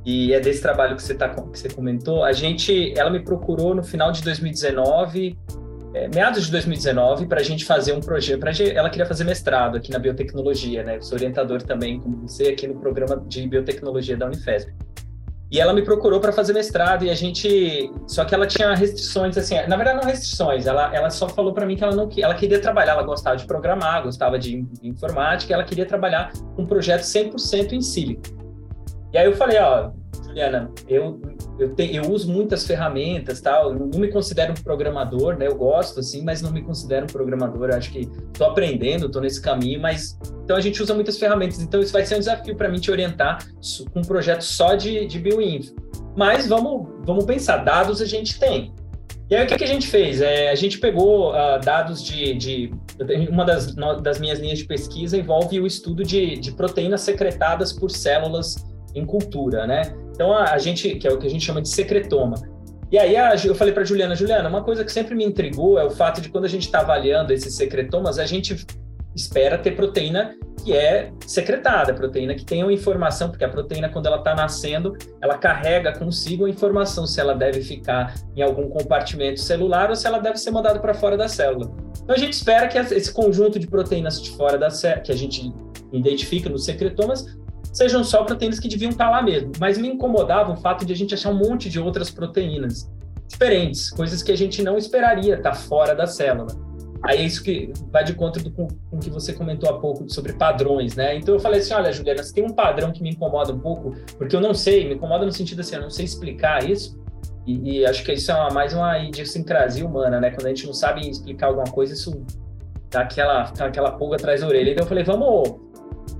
e 0.06 0.34
é 0.34 0.40
desse 0.40 0.62
trabalho 0.62 0.96
que 0.96 1.04
você, 1.04 1.14
tá, 1.14 1.30
que 1.30 1.60
você 1.60 1.70
comentou. 1.70 2.24
A 2.24 2.32
gente, 2.32 2.98
ela 2.98 3.10
me 3.10 3.20
procurou 3.20 3.76
no 3.76 3.84
final 3.84 4.12
de 4.12 4.24
2019 4.24 5.38
é, 5.94 6.08
meados 6.08 6.46
de 6.46 6.52
2019 6.52 7.28
para 7.28 7.42
a 7.42 7.44
gente 7.44 7.66
fazer 7.66 7.94
um 7.94 8.00
projeto. 8.00 8.44
Ela 8.74 8.90
queria 8.90 9.06
fazer 9.06 9.24
mestrado 9.24 9.78
aqui 9.78 9.92
na 9.92 10.00
biotecnologia, 10.00 10.84
né? 10.84 10.98
Eu 10.98 11.02
sou 11.02 11.18
orientador 11.18 11.62
também, 11.62 12.00
como 12.00 12.28
você, 12.28 12.50
aqui 12.50 12.68
no 12.68 12.76
programa 12.80 13.22
de 13.28 13.48
biotecnologia 13.48 14.16
da 14.16 14.26
Unifesp. 14.26 14.72
E 15.52 15.60
ela 15.60 15.74
me 15.74 15.82
procurou 15.82 16.22
para 16.22 16.32
fazer 16.32 16.54
mestrado 16.54 17.04
e 17.04 17.10
a 17.10 17.14
gente, 17.14 17.92
só 18.08 18.24
que 18.24 18.34
ela 18.34 18.48
tinha 18.48 18.74
restrições 18.74 19.38
assim, 19.38 19.56
na 19.68 19.76
verdade 19.76 20.00
não 20.00 20.10
restrições, 20.10 20.66
ela, 20.66 20.96
ela 20.96 21.10
só 21.10 21.28
falou 21.28 21.52
para 21.52 21.66
mim 21.66 21.76
que 21.76 21.84
ela 21.84 21.94
não 21.94 22.10
ela 22.20 22.34
queria 22.34 22.58
trabalhar, 22.62 22.94
ela 22.94 23.04
gostava 23.04 23.36
de 23.36 23.46
programar, 23.46 24.02
gostava 24.02 24.40
de 24.40 24.66
informática, 24.82 25.54
ela 25.54 25.66
queria 25.66 25.86
trabalhar 25.86 26.32
um 26.58 26.66
projeto 26.66 27.02
100% 27.02 27.74
em 27.74 27.82
sílico. 27.82 28.40
E 29.13 29.17
aí 29.17 29.26
eu 29.26 29.36
falei, 29.36 29.60
ó, 29.60 29.91
Juliana, 30.24 30.71
eu 30.88 31.19
eu, 31.62 31.76
te, 31.76 31.95
eu 31.95 32.10
uso 32.10 32.32
muitas 32.32 32.65
ferramentas, 32.65 33.39
tal. 33.39 33.71
Eu 33.71 33.80
não 33.80 34.00
me 34.00 34.08
considero 34.08 34.52
um 34.52 34.63
programador, 34.63 35.38
né? 35.38 35.47
Eu 35.47 35.56
gosto 35.56 36.00
assim, 36.00 36.24
mas 36.24 36.41
não 36.41 36.52
me 36.52 36.63
considero 36.63 37.04
um 37.04 37.08
programador. 37.08 37.69
Eu 37.69 37.78
acho 37.78 37.91
que 37.91 38.00
estou 38.00 38.47
aprendendo, 38.47 39.06
estou 39.06 39.21
nesse 39.21 39.39
caminho, 39.39 39.80
mas 39.80 40.17
então 40.43 40.56
a 40.58 40.62
gente 40.62 40.82
usa 40.82 40.93
muitas 40.95 41.19
ferramentas. 41.19 41.60
Então 41.62 41.80
isso 41.80 41.93
vai 41.93 42.04
ser 42.04 42.15
um 42.15 42.19
desafio 42.19 42.56
para 42.56 42.67
mim 42.67 42.80
te 42.80 42.89
orientar 42.89 43.45
com 43.93 44.00
um 44.00 44.04
projeto 44.04 44.41
só 44.41 44.76
de, 44.76 45.06
de 45.06 45.19
bioinfo. 45.19 45.76
Mas 46.15 46.47
vamos, 46.47 46.89
vamos 47.06 47.26
pensar, 47.26 47.58
dados 47.58 48.02
a 48.02 48.06
gente 48.06 48.39
tem. 48.39 48.74
E 49.30 49.36
aí 49.36 49.45
o 49.45 49.47
que, 49.47 49.56
que 49.56 49.63
a 49.63 49.67
gente 49.67 49.88
fez? 49.88 50.19
É, 50.19 50.50
a 50.50 50.56
gente 50.56 50.78
pegou 50.78 51.32
uh, 51.32 51.60
dados 51.63 52.04
de, 52.04 52.34
de, 52.34 52.74
uma 53.30 53.45
das, 53.45 53.74
das 54.02 54.19
minhas 54.19 54.39
linhas 54.39 54.60
de 54.60 54.65
pesquisa 54.65 55.15
envolve 55.15 55.58
o 55.60 55.65
estudo 55.65 56.04
de, 56.04 56.36
de 56.36 56.52
proteínas 56.52 57.02
secretadas 57.02 57.71
por 57.71 57.89
células 57.89 58.56
em 58.95 59.06
cultura, 59.06 59.65
né? 59.65 59.93
Então 60.13 60.34
a, 60.34 60.51
a, 60.51 60.58
gente, 60.58 60.95
que 60.95 61.08
é 61.08 61.12
o 61.12 61.17
que 61.17 61.27
a 61.27 61.30
gente 61.30 61.45
chama 61.45 61.62
de 61.62 61.69
secretoma. 61.69 62.36
E 62.91 62.97
aí 62.97 63.15
a, 63.15 63.34
eu 63.36 63.56
falei 63.56 63.73
para 63.73 63.84
Juliana, 63.84 64.15
Juliana, 64.15 64.49
uma 64.49 64.63
coisa 64.63 64.84
que 64.84 64.91
sempre 64.91 65.15
me 65.15 65.25
intrigou 65.25 65.80
é 65.80 65.84
o 65.84 65.89
fato 65.89 66.21
de 66.21 66.30
quando 66.30 66.45
a 66.45 66.49
gente 66.49 66.63
está 66.65 66.80
avaliando 66.80 67.32
esses 67.32 67.56
secretomas, 67.56 68.19
a 68.19 68.25
gente 68.25 68.65
espera 69.15 69.58
ter 69.58 69.75
proteína 69.75 70.36
que 70.63 70.73
é 70.73 71.12
secretada, 71.25 71.93
proteína 71.93 72.36
que 72.36 72.45
tem 72.45 72.63
uma 72.63 72.71
informação, 72.71 73.30
porque 73.30 73.43
a 73.43 73.49
proteína, 73.49 73.89
quando 73.89 74.06
ela 74.06 74.17
está 74.17 74.36
nascendo, 74.36 74.95
ela 75.19 75.38
carrega 75.38 75.97
consigo 75.97 76.45
a 76.45 76.49
informação 76.49 77.08
se 77.08 77.19
ela 77.19 77.34
deve 77.34 77.62
ficar 77.62 78.13
em 78.36 78.41
algum 78.41 78.69
compartimento 78.69 79.39
celular 79.39 79.89
ou 79.89 79.95
se 79.95 80.06
ela 80.06 80.19
deve 80.19 80.38
ser 80.38 80.51
mandada 80.51 80.80
para 80.80 80.93
fora 80.93 81.17
da 81.17 81.27
célula. 81.27 81.71
Então 82.04 82.15
a 82.15 82.19
gente 82.19 82.34
espera 82.34 82.67
que 82.67 82.77
esse 82.77 83.12
conjunto 83.12 83.58
de 83.58 83.67
proteínas 83.67 84.21
de 84.21 84.32
fora 84.32 84.58
da 84.58 84.69
célula, 84.69 85.01
que 85.01 85.12
a 85.12 85.15
gente 85.15 85.51
identifica 85.91 86.49
nos 86.49 86.65
secretomas, 86.65 87.25
sejam 87.71 88.03
só 88.03 88.23
proteínas 88.23 88.60
que 88.60 88.67
deviam 88.67 88.89
estar 88.89 89.10
lá 89.10 89.21
mesmo. 89.21 89.51
Mas 89.60 89.77
me 89.77 89.88
incomodava 89.88 90.51
o 90.51 90.57
fato 90.57 90.86
de 90.86 90.93
a 90.93 90.95
gente 90.95 91.13
achar 91.13 91.29
um 91.29 91.38
monte 91.38 91.69
de 91.69 91.79
outras 91.79 92.10
proteínas 92.10 92.89
diferentes, 93.27 93.89
coisas 93.89 94.21
que 94.21 94.31
a 94.31 94.38
gente 94.38 94.62
não 94.62 94.77
esperaria 94.77 95.36
estar 95.36 95.53
fora 95.53 95.95
da 95.95 96.05
célula. 96.05 96.47
aí 97.03 97.19
é 97.19 97.21
isso 97.21 97.41
que 97.43 97.71
vai 97.91 98.03
de 98.03 98.13
conta 98.13 98.39
do, 98.39 98.51
com 98.51 98.67
o 98.91 98.99
que 98.99 99.10
você 99.10 99.34
comentou 99.34 99.69
há 99.69 99.79
pouco 99.79 100.10
sobre 100.10 100.34
padrões, 100.34 100.95
né? 100.95 101.15
Então 101.15 101.36
eu 101.36 101.39
falei 101.39 101.62
assim, 101.62 101.73
olha, 101.73 101.91
Juliana, 101.91 102.21
você 102.21 102.34
tem 102.34 102.43
um 102.43 102.53
padrão 102.53 102.91
que 102.91 103.01
me 103.01 103.10
incomoda 103.10 103.53
um 103.53 103.60
pouco, 103.60 103.95
porque 104.17 104.36
eu 104.36 104.41
não 104.41 104.53
sei, 104.53 104.88
me 104.88 104.95
incomoda 104.95 105.25
no 105.25 105.31
sentido 105.31 105.62
assim, 105.62 105.75
eu 105.75 105.81
não 105.81 105.89
sei 105.89 106.05
explicar 106.05 106.69
isso, 106.69 106.99
e, 107.47 107.79
e 107.79 107.86
acho 107.86 108.03
que 108.03 108.13
isso 108.13 108.31
é 108.31 108.36
uma, 108.36 108.51
mais 108.51 108.73
uma 108.73 108.99
idiosincrasia 108.99 109.86
humana, 109.86 110.19
né? 110.19 110.29
Quando 110.31 110.45
a 110.45 110.49
gente 110.49 110.67
não 110.67 110.73
sabe 110.73 111.10
explicar 111.10 111.47
alguma 111.47 111.65
coisa, 111.65 111.93
isso 111.93 112.23
dá 112.89 113.01
aquela, 113.01 113.43
aquela 113.60 113.91
pulga 113.91 114.17
atrás 114.17 114.41
da 114.41 114.47
orelha. 114.47 114.71
Então 114.71 114.84
eu 114.84 114.88
falei, 114.88 115.03
vamos, 115.03 115.60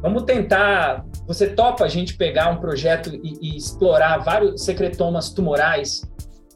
vamos 0.02 0.24
tentar. 0.24 1.06
Você 1.28 1.48
topa 1.48 1.86
a 1.86 1.88
gente 1.88 2.16
pegar 2.16 2.50
um 2.50 2.58
projeto 2.58 3.10
e, 3.14 3.38
e 3.42 3.58
explorar 3.58 4.18
vários 4.20 4.64
secretomas 4.64 5.30
tumorais 5.30 6.02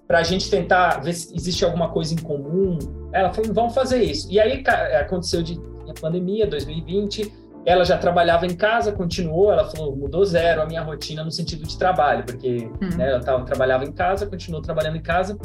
para 0.08 0.20
a 0.20 0.24
gente 0.24 0.50
tentar 0.50 1.02
ver 1.02 1.14
se 1.14 1.36
existe 1.36 1.64
alguma 1.64 1.90
coisa 1.90 2.14
em 2.14 2.18
comum? 2.18 2.78
Ela 3.14 3.34
falou, 3.34 3.54
vamos 3.54 3.74
fazer 3.74 4.04
isso. 4.04 4.32
E 4.32 4.40
aí 4.40 4.64
aconteceu 5.00 5.42
de 5.42 5.60
a 5.90 5.94
pandemia, 5.94 6.48
2020 6.48 7.46
ela 7.66 7.84
já 7.84 7.98
trabalhava 7.98 8.46
em 8.46 8.56
casa, 8.56 8.92
continuou, 8.92 9.52
ela 9.52 9.66
falou, 9.66 9.96
mudou 9.96 10.24
zero 10.24 10.62
a 10.62 10.66
minha 10.66 10.84
rotina 10.84 11.24
no 11.24 11.32
sentido 11.32 11.66
de 11.66 11.76
trabalho, 11.78 12.24
porque 12.24 12.70
uhum. 12.80 12.96
né, 12.96 13.10
ela 13.10 13.20
tava, 13.20 13.44
trabalhava 13.44 13.84
em 13.84 13.92
casa, 13.92 14.28
continuou 14.28 14.62
trabalhando 14.62 14.98
em 14.98 15.02
casa. 15.02 15.36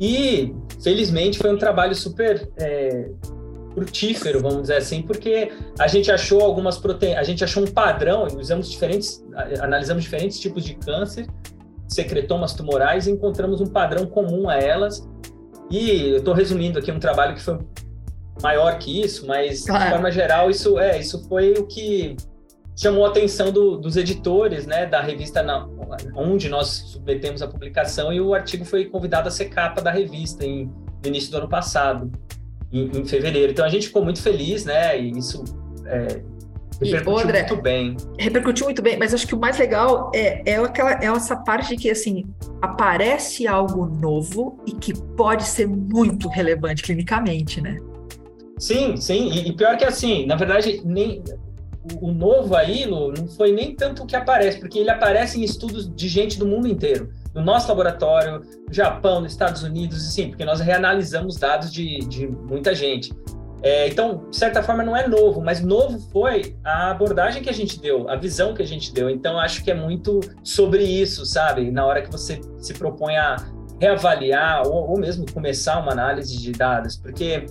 E, 0.00 0.54
felizmente, 0.80 1.38
foi 1.38 1.52
um 1.52 1.58
trabalho 1.58 1.94
super 1.94 2.48
é, 2.56 3.10
frutífero, 3.74 4.40
vamos 4.40 4.62
dizer 4.62 4.76
assim, 4.76 5.02
porque 5.02 5.52
a 5.78 5.86
gente 5.86 6.10
achou 6.10 6.40
algumas 6.40 6.78
proteínas, 6.78 7.20
a 7.20 7.22
gente 7.22 7.42
achou 7.42 7.62
um 7.62 7.66
padrão, 7.66 8.26
usamos 8.38 8.70
diferentes, 8.70 9.24
analisamos 9.60 10.02
diferentes 10.02 10.38
tipos 10.38 10.64
de 10.64 10.74
câncer, 10.74 11.26
secretomas 11.88 12.54
tumorais, 12.54 13.06
e 13.06 13.10
encontramos 13.10 13.60
um 13.60 13.66
padrão 13.66 14.06
comum 14.06 14.48
a 14.48 14.56
elas. 14.56 15.08
E 15.70 16.08
eu 16.08 16.18
estou 16.18 16.34
resumindo 16.34 16.78
aqui 16.78 16.90
um 16.90 16.98
trabalho 16.98 17.34
que 17.34 17.42
foi 17.42 17.58
maior 18.42 18.78
que 18.78 19.02
isso, 19.02 19.26
mas 19.26 19.64
claro. 19.64 19.84
de 19.84 19.90
forma 19.90 20.10
geral 20.10 20.50
isso 20.50 20.78
é 20.78 20.98
isso 20.98 21.26
foi 21.28 21.52
o 21.52 21.66
que 21.66 22.16
chamou 22.74 23.04
a 23.04 23.08
atenção 23.08 23.52
do, 23.52 23.76
dos 23.76 23.96
editores, 23.96 24.66
né, 24.66 24.86
da 24.86 25.00
revista 25.00 25.42
na, 25.42 25.68
onde 26.16 26.48
nós 26.48 26.68
submetemos 26.68 27.42
a 27.42 27.48
publicação 27.48 28.12
e 28.12 28.20
o 28.20 28.34
artigo 28.34 28.64
foi 28.64 28.86
convidado 28.86 29.28
a 29.28 29.30
ser 29.30 29.46
capa 29.46 29.80
da 29.80 29.90
revista 29.90 30.44
em, 30.44 30.64
no 30.66 31.08
início 31.08 31.30
do 31.30 31.38
ano 31.38 31.48
passado, 31.48 32.10
em, 32.72 32.90
em 32.98 33.04
fevereiro. 33.04 33.52
Então 33.52 33.64
a 33.64 33.68
gente 33.68 33.88
ficou 33.88 34.04
muito 34.04 34.22
feliz, 34.22 34.64
né, 34.64 34.98
e 35.00 35.10
isso 35.10 35.44
é, 35.86 36.22
repercutiu 36.80 37.18
André, 37.18 37.38
muito 37.40 37.62
bem. 37.62 37.96
Repercutiu 38.18 38.66
muito 38.66 38.82
bem, 38.82 38.98
mas 38.98 39.14
acho 39.14 39.26
que 39.26 39.34
o 39.34 39.38
mais 39.38 39.58
legal 39.58 40.10
é, 40.14 40.50
é, 40.50 40.56
aquela, 40.56 40.92
é 40.92 41.06
essa 41.06 41.36
parte 41.36 41.70
de 41.70 41.76
que, 41.76 41.90
assim, 41.90 42.24
aparece 42.60 43.46
algo 43.46 43.86
novo 43.86 44.58
e 44.66 44.72
que 44.72 44.94
pode 45.16 45.44
ser 45.44 45.66
muito 45.66 46.28
relevante 46.28 46.82
clinicamente, 46.82 47.60
né? 47.60 47.78
Sim, 48.58 48.96
sim. 48.96 49.30
E, 49.30 49.48
e, 49.48 49.52
pior 49.52 49.76
que 49.76 49.84
assim, 49.84 50.26
na 50.26 50.36
verdade, 50.36 50.80
nem 50.84 51.22
o, 52.00 52.08
o 52.08 52.12
novo 52.12 52.54
aí, 52.54 52.84
Lu, 52.84 53.12
não 53.12 53.26
foi 53.26 53.52
nem 53.52 53.74
tanto 53.74 54.04
o 54.04 54.06
que 54.06 54.14
aparece, 54.14 54.58
porque 54.58 54.78
ele 54.78 54.90
aparece 54.90 55.40
em 55.40 55.44
estudos 55.44 55.92
de 55.92 56.08
gente 56.08 56.38
do 56.38 56.46
mundo 56.46 56.68
inteiro. 56.68 57.10
No 57.34 57.42
nosso 57.42 57.68
laboratório, 57.68 58.42
no 58.68 58.72
Japão, 58.72 59.20
nos 59.20 59.32
Estados 59.32 59.62
Unidos, 59.62 60.12
sim, 60.12 60.28
porque 60.28 60.44
nós 60.44 60.60
reanalisamos 60.60 61.36
dados 61.36 61.72
de, 61.72 61.98
de 62.00 62.26
muita 62.26 62.74
gente. 62.74 63.12
É, 63.62 63.86
então, 63.86 64.28
de 64.28 64.36
certa 64.36 64.60
forma, 64.62 64.82
não 64.82 64.96
é 64.96 65.06
novo, 65.06 65.40
mas 65.40 65.60
novo 65.60 66.00
foi 66.10 66.56
a 66.64 66.90
abordagem 66.90 67.42
que 67.42 67.48
a 67.48 67.52
gente 67.52 67.78
deu, 67.80 68.10
a 68.10 68.16
visão 68.16 68.54
que 68.54 68.62
a 68.62 68.66
gente 68.66 68.92
deu. 68.92 69.08
Então, 69.08 69.38
acho 69.38 69.62
que 69.62 69.70
é 69.70 69.74
muito 69.74 70.20
sobre 70.42 70.82
isso, 70.82 71.24
sabe? 71.24 71.70
Na 71.70 71.86
hora 71.86 72.02
que 72.02 72.10
você 72.10 72.40
se 72.58 72.74
propõe 72.74 73.16
a 73.16 73.36
reavaliar 73.80 74.66
ou, 74.66 74.90
ou 74.90 74.98
mesmo 74.98 75.24
começar 75.32 75.80
uma 75.80 75.92
análise 75.92 76.36
de 76.36 76.52
dados, 76.52 76.96
porque 76.96 77.46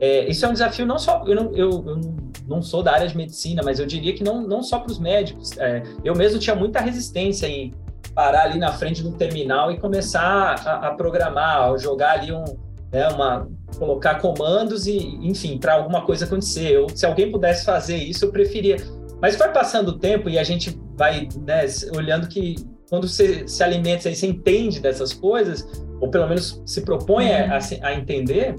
é, 0.00 0.28
isso 0.28 0.44
é 0.44 0.48
um 0.48 0.52
desafio 0.52 0.84
não 0.84 0.98
só. 0.98 1.24
Eu 1.26 1.34
não, 1.34 1.52
eu, 1.54 1.70
eu, 1.86 2.00
não 2.46 2.60
sou 2.60 2.82
da 2.82 2.92
área 2.92 3.08
de 3.08 3.16
medicina, 3.16 3.62
mas 3.64 3.80
eu 3.80 3.86
diria 3.86 4.14
que 4.14 4.22
não, 4.22 4.46
não 4.46 4.62
só 4.62 4.78
para 4.78 4.92
os 4.92 4.98
médicos. 4.98 5.56
É, 5.58 5.82
eu 6.04 6.14
mesmo 6.14 6.38
tinha 6.38 6.54
muita 6.54 6.80
resistência 6.80 7.46
em 7.46 7.72
parar 8.14 8.44
ali 8.44 8.58
na 8.58 8.72
frente 8.72 9.02
do 9.02 9.12
terminal 9.12 9.70
e 9.70 9.78
começar 9.78 10.54
a, 10.64 10.88
a 10.88 10.94
programar, 10.94 11.76
jogar 11.78 12.20
ali 12.20 12.32
um. 12.32 12.44
Né, 12.92 13.08
uma, 13.08 13.48
colocar 13.76 14.20
comandos 14.20 14.86
e, 14.86 14.98
enfim, 15.20 15.58
para 15.58 15.74
alguma 15.74 16.02
coisa 16.02 16.24
acontecer. 16.24 16.70
Eu, 16.70 16.88
se 16.88 17.04
alguém 17.04 17.30
pudesse 17.30 17.64
fazer 17.64 17.96
isso, 17.96 18.24
eu 18.24 18.30
preferia. 18.30 18.76
Mas 19.20 19.36
vai 19.36 19.52
passando 19.52 19.88
o 19.88 19.98
tempo 19.98 20.28
e 20.28 20.38
a 20.38 20.44
gente 20.44 20.78
vai 20.96 21.28
né, 21.44 21.66
olhando 21.96 22.28
que 22.28 22.54
quando 22.88 23.08
você 23.08 23.48
se 23.48 23.62
alimenta, 23.62 24.14
você 24.14 24.26
entende 24.26 24.80
dessas 24.80 25.12
coisas, 25.12 25.66
ou 26.00 26.10
pelo 26.10 26.28
menos 26.28 26.62
se 26.64 26.82
propõe 26.82 27.32
a, 27.32 27.58
a 27.82 27.94
entender, 27.94 28.54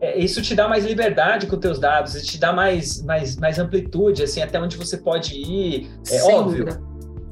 é, 0.00 0.18
isso 0.18 0.42
te 0.42 0.54
dá 0.54 0.66
mais 0.66 0.84
liberdade 0.84 1.46
com 1.46 1.54
os 1.54 1.60
teus 1.60 1.78
dados, 1.78 2.20
te 2.24 2.38
dá 2.38 2.52
mais, 2.52 3.02
mais, 3.02 3.36
mais 3.36 3.58
amplitude, 3.58 4.22
assim, 4.22 4.42
até 4.42 4.60
onde 4.60 4.76
você 4.76 4.96
pode 4.96 5.34
ir. 5.34 5.90
É 6.08 6.18
Sem 6.18 6.34
óbvio. 6.34 6.64
Dúvida. 6.64 6.89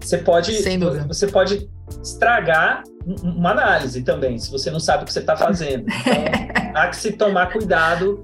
Você 0.09 0.17
pode, 0.17 0.63
você 1.07 1.27
pode 1.27 1.69
estragar 2.03 2.83
uma 3.23 3.51
análise 3.51 4.03
também, 4.03 4.39
se 4.39 4.51
você 4.51 4.71
não 4.71 4.81
sabe 4.81 5.03
o 5.03 5.07
que 5.07 5.13
você 5.13 5.19
está 5.19 5.37
fazendo. 5.37 5.85
Então, 6.69 6.83
há 6.83 6.89
que 6.89 6.97
se 6.97 7.13
tomar 7.13 7.53
cuidado. 7.53 8.21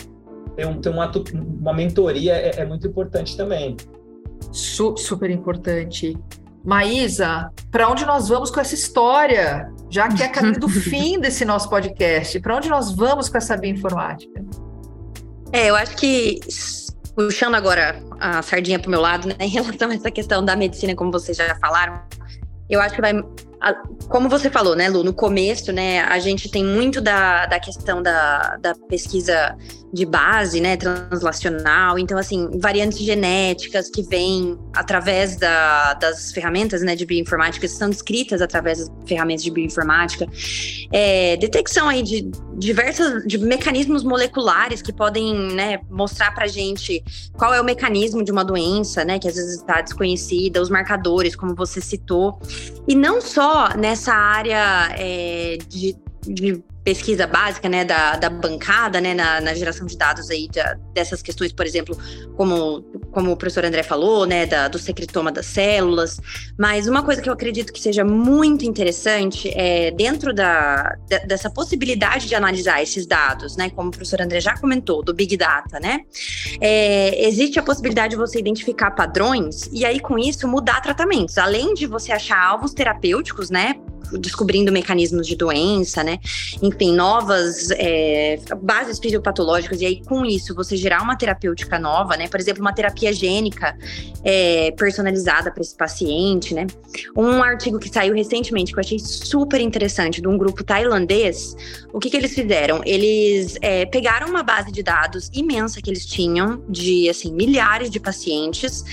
Ter, 0.57 0.66
um, 0.66 0.81
ter 0.81 0.88
uma, 0.88 1.11
uma 1.35 1.75
mentoria 1.75 2.35
é, 2.35 2.61
é 2.61 2.64
muito 2.64 2.87
importante 2.87 3.37
também. 3.37 3.77
Super 4.53 5.29
importante. 5.31 6.16
Maísa, 6.64 7.51
para 7.70 7.88
onde 7.88 8.07
nós 8.07 8.29
vamos 8.29 8.51
com 8.51 8.61
essa 8.61 8.75
história? 8.75 9.70
Já 9.90 10.09
que 10.09 10.23
é 10.23 10.29
caminho 10.29 10.61
do 10.61 10.68
fim 10.70 11.18
desse 11.18 11.44
nosso 11.44 11.68
podcast, 11.68 12.38
para 12.40 12.57
onde 12.57 12.68
nós 12.68 12.94
vamos 12.94 13.29
com 13.29 13.37
essa 13.37 13.57
bioinformática? 13.57 14.42
É, 15.53 15.68
eu 15.68 15.77
acho 15.77 15.97
que 15.97 16.38
puxando 17.14 17.55
agora 17.55 18.03
a 18.18 18.42
sardinha 18.42 18.79
para 18.79 18.88
o 18.88 18.90
meu 18.90 19.00
lado, 19.00 19.29
né, 19.29 19.37
em 19.40 19.48
relação 19.48 19.90
a 19.90 19.94
essa 19.94 20.11
questão 20.11 20.44
da 20.44 20.57
medicina, 20.57 20.94
como 20.94 21.11
vocês 21.11 21.37
já 21.37 21.55
falaram, 21.57 22.00
eu 22.68 22.81
acho 22.81 22.94
que 22.94 23.00
vai 23.00 23.12
como 24.09 24.29
você 24.29 24.50
falou, 24.50 24.77
né, 24.77 24.88
Lu, 24.88 25.03
no 25.03 25.14
começo, 25.14 25.72
né, 25.72 26.03
a 26.03 26.18
gente 26.18 26.50
tem 26.50 26.62
muito 26.62 27.00
da, 27.00 27.46
da 27.46 27.59
questão 27.59 28.03
da, 28.03 28.57
da 28.57 28.74
pesquisa 28.88 29.57
de 29.95 30.05
base, 30.05 30.61
né, 30.61 30.77
translacional, 30.77 31.99
então, 31.99 32.19
assim, 32.19 32.59
variantes 32.59 32.99
genéticas 32.99 33.89
que 33.89 34.03
vêm 34.03 34.59
através 34.75 35.37
da, 35.37 35.95
das 35.95 36.33
ferramentas, 36.33 36.83
né, 36.83 36.97
de 36.97 37.07
bioinformática, 37.07 37.69
são 37.69 37.89
descritas 37.89 38.43
através 38.43 38.81
das 38.81 38.91
ferramentas 39.07 39.45
de 39.45 39.53
bioinformática, 39.53 40.27
é, 40.93 41.37
detecção 41.37 41.89
aí 41.89 42.03
de 42.03 42.29
diversos 42.57 43.25
de 43.25 43.39
mecanismos 43.39 44.03
moleculares 44.03 44.83
que 44.83 44.93
podem, 44.93 45.33
né, 45.53 45.79
mostrar 45.89 46.35
pra 46.35 46.49
gente 46.49 47.03
qual 47.39 47.55
é 47.55 47.61
o 47.61 47.65
mecanismo 47.65 48.25
de 48.25 48.33
uma 48.33 48.45
doença, 48.45 49.05
né, 49.05 49.21
que 49.21 49.29
às 49.29 49.37
vezes 49.37 49.61
está 49.61 49.81
desconhecida, 49.81 50.61
os 50.61 50.71
marcadores, 50.71 51.37
como 51.37 51.55
você 51.55 51.81
citou, 51.81 52.41
e 52.89 52.97
não 52.97 53.21
só 53.21 53.77
nessa 53.77 54.13
área 54.13 54.89
é, 54.99 55.57
de, 55.69 55.97
de 56.27 56.65
pesquisa 56.85 57.27
básica, 57.27 57.68
né, 57.68 57.83
da, 57.83 58.16
da 58.16 58.29
bancada, 58.29 59.01
né, 59.01 59.14
na, 59.14 59.40
na 59.40 59.55
geração 59.55 59.87
de 59.87 59.97
dados 59.97 60.31
aí 60.31 60.49
da, 60.55 60.75
dessas 60.92 61.23
questões, 61.23 61.51
por 61.51 61.64
exemplo, 61.64 61.97
como, 62.37 62.83
como 63.11 63.33
o 63.33 63.37
professor 63.37 63.64
André 63.64 63.83
falou, 63.83 64.27
né, 64.27 64.44
da, 64.44 64.68
do 64.68 64.79
secretoma 64.79 65.33
das 65.33 65.47
células. 65.47 66.20
Mas 66.59 66.87
uma 66.87 67.03
coisa 67.03 67.23
que 67.23 67.29
eu 67.29 67.33
acredito 67.33 67.73
que 67.73 67.81
seja 67.81 68.05
muito 68.05 68.66
interessante 68.66 69.51
é 69.57 69.90
dentro 69.92 70.35
da, 70.35 70.94
dessa 71.27 71.49
possibilidade 71.49 72.29
de 72.29 72.35
analisar 72.35 72.83
esses 72.83 73.07
dados, 73.07 73.57
né, 73.57 73.70
como 73.70 73.88
o 73.88 73.90
professor 73.90 74.20
André 74.20 74.40
já 74.40 74.55
comentou, 74.59 75.03
do 75.03 75.14
Big 75.14 75.38
Data, 75.38 75.81
né, 75.81 76.01
é, 76.61 77.27
existe 77.27 77.59
a 77.59 77.62
possibilidade 77.62 78.11
de 78.11 78.16
você 78.16 78.38
identificar 78.38 78.90
padrões 78.90 79.70
e 79.73 79.87
aí 79.87 79.99
com 79.99 80.18
isso 80.18 80.47
mudar 80.47 80.83
tratamentos. 80.83 81.38
Além 81.38 81.73
de 81.73 81.87
você 81.87 82.12
achar 82.12 82.42
alvos 82.42 82.75
terapêuticos, 82.75 83.49
né, 83.49 83.75
descobrindo 84.12 84.73
mecanismos 84.73 85.27
de 85.27 85.37
doença, 85.37 86.03
né? 86.03 86.19
Enfim, 86.62 86.95
novas 86.95 87.71
é, 87.73 88.38
bases 88.62 88.99
fisiopatológicas, 88.99 89.81
e 89.81 89.87
aí 89.87 90.03
com 90.05 90.25
isso 90.25 90.55
você 90.55 90.77
gerar 90.77 91.03
uma 91.03 91.17
terapêutica 91.17 91.79
nova, 91.79 92.17
né? 92.17 92.29
Por 92.29 92.40
exemplo, 92.40 92.61
uma 92.61 92.73
terapia 92.73 93.12
gênica 93.12 93.77
é, 94.23 94.71
personalizada 94.73 95.51
para 95.51 95.62
esse 95.62 95.77
paciente, 95.77 96.55
né? 96.55 96.67
Um 97.17 97.43
artigo 97.43 97.79
que 97.79 97.88
saiu 97.88 98.14
recentemente 98.14 98.73
que 98.73 98.79
eu 98.79 98.83
achei 98.83 98.99
super 98.99 99.61
interessante, 99.61 100.21
de 100.21 100.29
um 100.29 100.37
grupo 100.37 100.62
tailandês, 100.62 101.57
o 101.93 101.99
que, 101.99 102.11
que 102.11 102.17
eles 102.17 102.35
fizeram? 102.35 102.81
Eles 102.85 103.57
é, 103.61 103.87
pegaram 103.87 104.29
uma 104.29 104.43
base 104.43 104.71
de 104.71 104.83
dados 104.83 105.31
imensa 105.33 105.81
que 105.81 105.90
eles 105.90 106.07
tinham, 106.07 106.62
de 106.69 107.09
assim, 107.09 107.33
milhares 107.33 107.90
de 107.90 108.01
pacientes, 108.01 108.85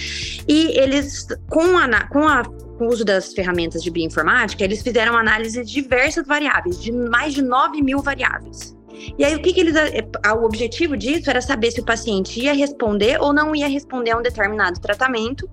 e 0.47 0.77
eles, 0.79 1.27
com 1.49 1.77
a, 1.77 2.07
com 2.07 2.27
a 2.27 2.43
com 2.81 2.87
o 2.87 2.89
uso 2.89 3.05
das 3.05 3.31
ferramentas 3.31 3.83
de 3.83 3.91
bioinformática, 3.91 4.63
eles 4.63 4.81
fizeram 4.81 5.15
análise 5.15 5.63
de 5.63 5.71
diversas 5.71 6.25
variáveis, 6.25 6.81
de 6.81 6.91
mais 6.91 7.35
de 7.35 7.43
9 7.43 7.79
mil 7.79 8.01
variáveis. 8.01 8.75
E 9.19 9.23
aí, 9.23 9.35
o 9.35 9.41
que, 9.41 9.53
que 9.53 9.59
eles. 9.59 9.75
Eh, 9.75 10.03
o 10.35 10.43
objetivo 10.43 10.97
disso 10.97 11.29
era 11.29 11.41
saber 11.41 11.69
se 11.69 11.79
o 11.79 11.85
paciente 11.85 12.39
ia 12.39 12.53
responder 12.53 13.21
ou 13.21 13.33
não 13.33 13.55
ia 13.55 13.67
responder 13.67 14.11
a 14.11 14.17
um 14.17 14.21
determinado 14.23 14.79
tratamento 14.79 15.47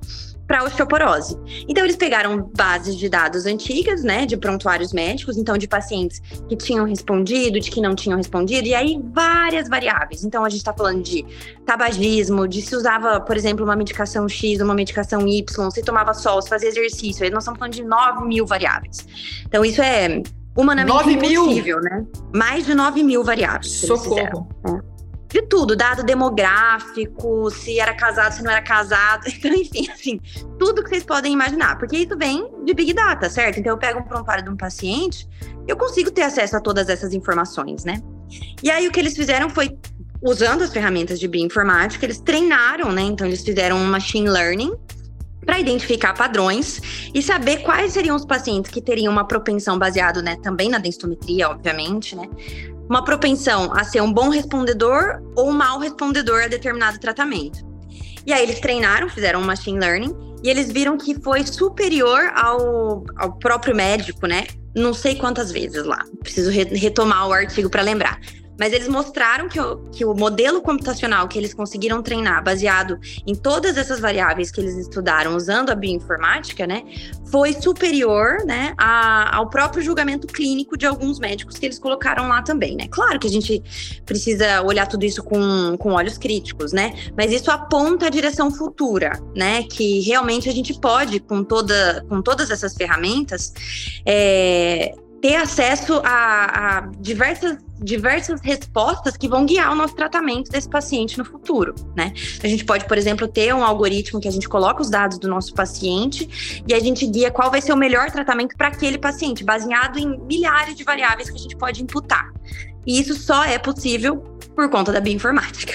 para 0.49 0.65
osteoporose. 0.65 1.39
Então 1.69 1.85
eles 1.85 1.95
pegaram 1.95 2.51
bases 2.57 2.97
de 2.97 3.07
dados 3.09 3.45
antigas, 3.45 4.03
né, 4.03 4.25
de 4.25 4.37
prontuários 4.37 4.95
médicos, 4.95 5.37
então 5.37 5.59
de 5.59 5.69
pacientes 5.69 6.21
que 6.49 6.57
tinham 6.57 6.87
respondido, 6.87 7.61
de 7.61 7.71
que 7.71 7.83
não 7.83 7.95
tinham 7.95 8.17
respondido, 8.17 8.67
e 8.67 8.75
aí 8.75 8.99
várias 9.13 9.69
variáveis. 9.69 10.25
Então 10.25 10.45
a 10.45 10.49
gente 10.49 10.61
está 10.61 10.73
falando 10.73 11.03
de 11.03 11.25
tabagismo, 11.67 12.49
de 12.49 12.63
se 12.63 12.75
usava, 12.75 13.21
por 13.21 13.37
exemplo, 13.37 13.63
uma 13.63 13.77
medicação 13.77 14.27
X, 14.27 14.61
uma 14.61 14.75
medicação 14.75 15.29
Y, 15.29 15.71
se 15.71 15.83
tomava 15.83 16.15
sol, 16.15 16.41
se 16.41 16.49
fazia 16.49 16.71
exercício. 16.71 17.23
Aí 17.23 17.31
nós 17.31 17.43
estamos 17.43 17.59
falando 17.59 17.75
de 17.75 17.85
9 17.85 18.27
mil 18.27 18.47
variáveis. 18.47 19.07
Então 19.47 19.63
isso 19.63 19.83
é 19.83 20.23
humanamente 20.57 21.11
impossível, 21.11 21.79
né? 21.83 22.07
Mais 22.35 22.65
de 22.65 22.75
9 22.75 23.03
mil 23.03 23.23
variáveis. 23.23 23.81
Socorro. 23.81 24.49
Né? 24.65 24.81
De 25.29 25.43
tudo, 25.43 25.77
dado 25.77 26.03
demográfico, 26.03 27.51
se 27.51 27.79
era 27.79 27.95
casado, 27.95 28.33
se 28.33 28.43
não 28.43 28.51
era 28.51 28.62
casado, 28.62 29.27
então, 29.29 29.53
enfim, 29.53 29.88
assim, 29.91 30.21
tudo 30.59 30.83
que 30.83 30.88
vocês 30.88 31.05
podem 31.05 31.33
imaginar, 31.33 31.79
porque 31.79 31.99
isso 31.99 32.17
vem 32.17 32.51
de 32.64 32.73
Big 32.73 32.95
Data, 32.95 33.29
certo? 33.29 33.61
Então, 33.61 33.73
eu 33.73 33.79
pego 33.79 34.01
um 34.01 34.03
prontuário 34.03 34.43
de 34.43 34.51
um 34.51 34.57
paciente, 34.57 35.29
eu 35.67 35.77
consigo 35.77 36.11
ter 36.11 36.23
acesso 36.23 36.57
a 36.57 36.61
todas 36.61 36.88
essas 36.88 37.12
informações, 37.12 37.85
né? 37.85 38.03
E 38.62 38.71
aí, 38.71 38.88
o 38.88 38.91
que 38.91 38.99
eles 38.99 39.14
fizeram 39.14 39.51
foi, 39.51 39.77
usando 40.23 40.62
as 40.62 40.73
ferramentas 40.73 41.21
de 41.21 41.29
bioinformática, 41.29 42.07
eles 42.07 42.21
treinaram, 42.21 42.91
né? 42.91 43.03
Então, 43.03 43.27
eles 43.27 43.43
fizeram 43.43 43.77
um 43.77 43.87
machine 43.87 44.29
learning 44.29 44.73
para 45.45 45.59
identificar 45.59 46.12
padrões 46.12 47.11
e 47.14 47.23
saber 47.23 47.62
quais 47.62 47.93
seriam 47.93 48.14
os 48.14 48.25
pacientes 48.25 48.71
que 48.71 48.83
teriam 48.83 49.11
uma 49.11 49.27
propensão 49.27 49.79
baseado, 49.79 50.21
né, 50.21 50.37
também 50.43 50.69
na 50.69 50.77
densitometria, 50.77 51.49
obviamente, 51.49 52.14
né, 52.14 52.29
uma 52.88 53.05
propensão 53.05 53.72
a 53.74 53.85
ser 53.85 54.01
um 54.01 54.12
bom 54.12 54.29
respondedor 54.29 55.20
ou 55.37 55.48
um 55.51 55.53
mau 55.53 55.79
respondedor 55.79 56.44
a 56.44 56.48
determinado 56.48 56.98
tratamento. 56.98 57.66
E 58.27 58.33
aí 58.33 58.42
eles 58.42 58.61
treinaram, 58.61 59.09
fizeram 59.09 59.40
um 59.40 59.44
machine 59.44 59.79
learning 59.79 60.14
e 60.42 60.48
eles 60.48 60.70
viram 60.70 60.96
que 60.96 61.14
foi 61.20 61.44
superior 61.44 62.31
ao, 62.35 63.05
ao 63.16 63.33
próprio 63.38 63.74
médico, 63.74 64.27
né? 64.27 64.46
Não 64.74 64.94
sei 64.94 65.16
quantas 65.16 65.51
vezes 65.51 65.85
lá. 65.85 66.05
Preciso 66.20 66.51
re 66.51 66.64
retomar 66.64 67.29
o 67.29 67.33
artigo 67.33 67.68
para 67.68 67.83
lembrar. 67.83 68.20
Mas 68.59 68.73
eles 68.73 68.88
mostraram 68.88 69.49
que 69.49 69.61
o, 69.61 69.77
que 69.90 70.05
o 70.05 70.14
modelo 70.14 70.61
computacional 70.61 71.29
que 71.29 71.38
eles 71.38 71.55
conseguiram 71.55 72.03
treinar, 72.03 72.42
baseado 72.42 72.99
em 73.27 73.35
todas 73.35 73.77
essas 73.77 74.01
variáveis 74.01 74.51
que 74.51 74.61
eles 74.61 74.77
estudaram 74.77 75.37
usando 75.37 75.71
a 75.71 75.75
bioinformática, 75.75 76.66
né, 76.66 76.83
foi 77.31 77.53
superior, 77.53 78.44
né, 78.44 78.75
a, 78.77 79.37
ao 79.37 79.49
próprio 79.49 79.83
julgamento 79.83 80.27
clínico 80.27 80.77
de 80.77 80.87
alguns 80.87 81.18
médicos 81.18 81.57
que 81.57 81.66
eles 81.66 81.79
colocaram 81.79 82.29
lá 82.29 82.42
também, 82.42 82.77
né. 82.77 82.87
Claro 82.90 83.18
que 83.18 83.27
a 83.27 83.31
gente 83.31 83.62
precisa 84.05 84.62
olhar 84.62 84.87
tudo 84.87 85.05
isso 85.05 85.23
com, 85.23 85.77
com 85.79 85.92
olhos 85.92 86.18
críticos, 86.18 86.73
né, 86.73 86.94
mas 87.16 87.33
isso 87.33 87.51
aponta 87.51 88.07
a 88.07 88.11
direção 88.11 88.51
futura, 88.51 89.21
né, 89.35 89.62
que 89.62 90.01
realmente 90.01 90.49
a 90.49 90.53
gente 90.53 90.79
pode, 90.81 91.21
com, 91.21 91.44
toda, 91.44 92.05
com 92.09 92.21
todas 92.21 92.51
essas 92.51 92.75
ferramentas, 92.75 93.53
é, 94.05 94.94
ter 95.20 95.37
acesso 95.37 96.00
a, 96.04 96.78
a, 96.78 96.81
diversas, 97.00 97.59
diversas 97.81 98.40
respostas 98.40 99.16
que 99.16 99.28
vão 99.28 99.44
guiar 99.44 99.72
o 99.72 99.74
nosso 99.74 99.94
tratamento 99.94 100.50
desse 100.50 100.68
paciente 100.68 101.18
no 101.18 101.24
futuro, 101.24 101.74
né? 101.96 102.12
A 102.42 102.46
gente 102.46 102.64
pode, 102.64 102.85
por 102.85 102.96
exemplo, 102.96 103.26
ter 103.26 103.52
um 103.54 103.64
algoritmo 103.64 104.20
que 104.20 104.28
a 104.28 104.31
gente 104.31 104.48
coloca 104.48 104.81
os 104.81 104.90
dados 104.90 105.18
do 105.18 105.28
nosso 105.28 105.52
paciente 105.54 106.62
e 106.66 106.72
a 106.72 106.78
gente 106.78 107.07
guia 107.07 107.31
qual 107.31 107.50
vai 107.50 107.61
ser 107.61 107.72
o 107.72 107.76
melhor 107.76 108.11
tratamento 108.11 108.57
para 108.57 108.68
aquele 108.68 108.98
paciente, 108.98 109.44
baseado 109.44 109.98
em 109.98 110.18
milhares 110.20 110.76
de 110.76 110.85
variáveis 110.85 111.31
que 111.31 111.37
a 111.37 111.40
gente 111.40 111.57
pode 111.57 111.83
imputar. 111.83 112.33
E 112.87 113.00
isso 113.00 113.14
só 113.14 113.44
é 113.44 113.59
possível 113.59 114.16
por 114.54 114.70
conta 114.70 114.92
da 114.92 115.00
bioinformática. 115.00 115.74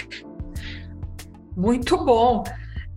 Muito 1.55 1.97
bom. 1.97 2.43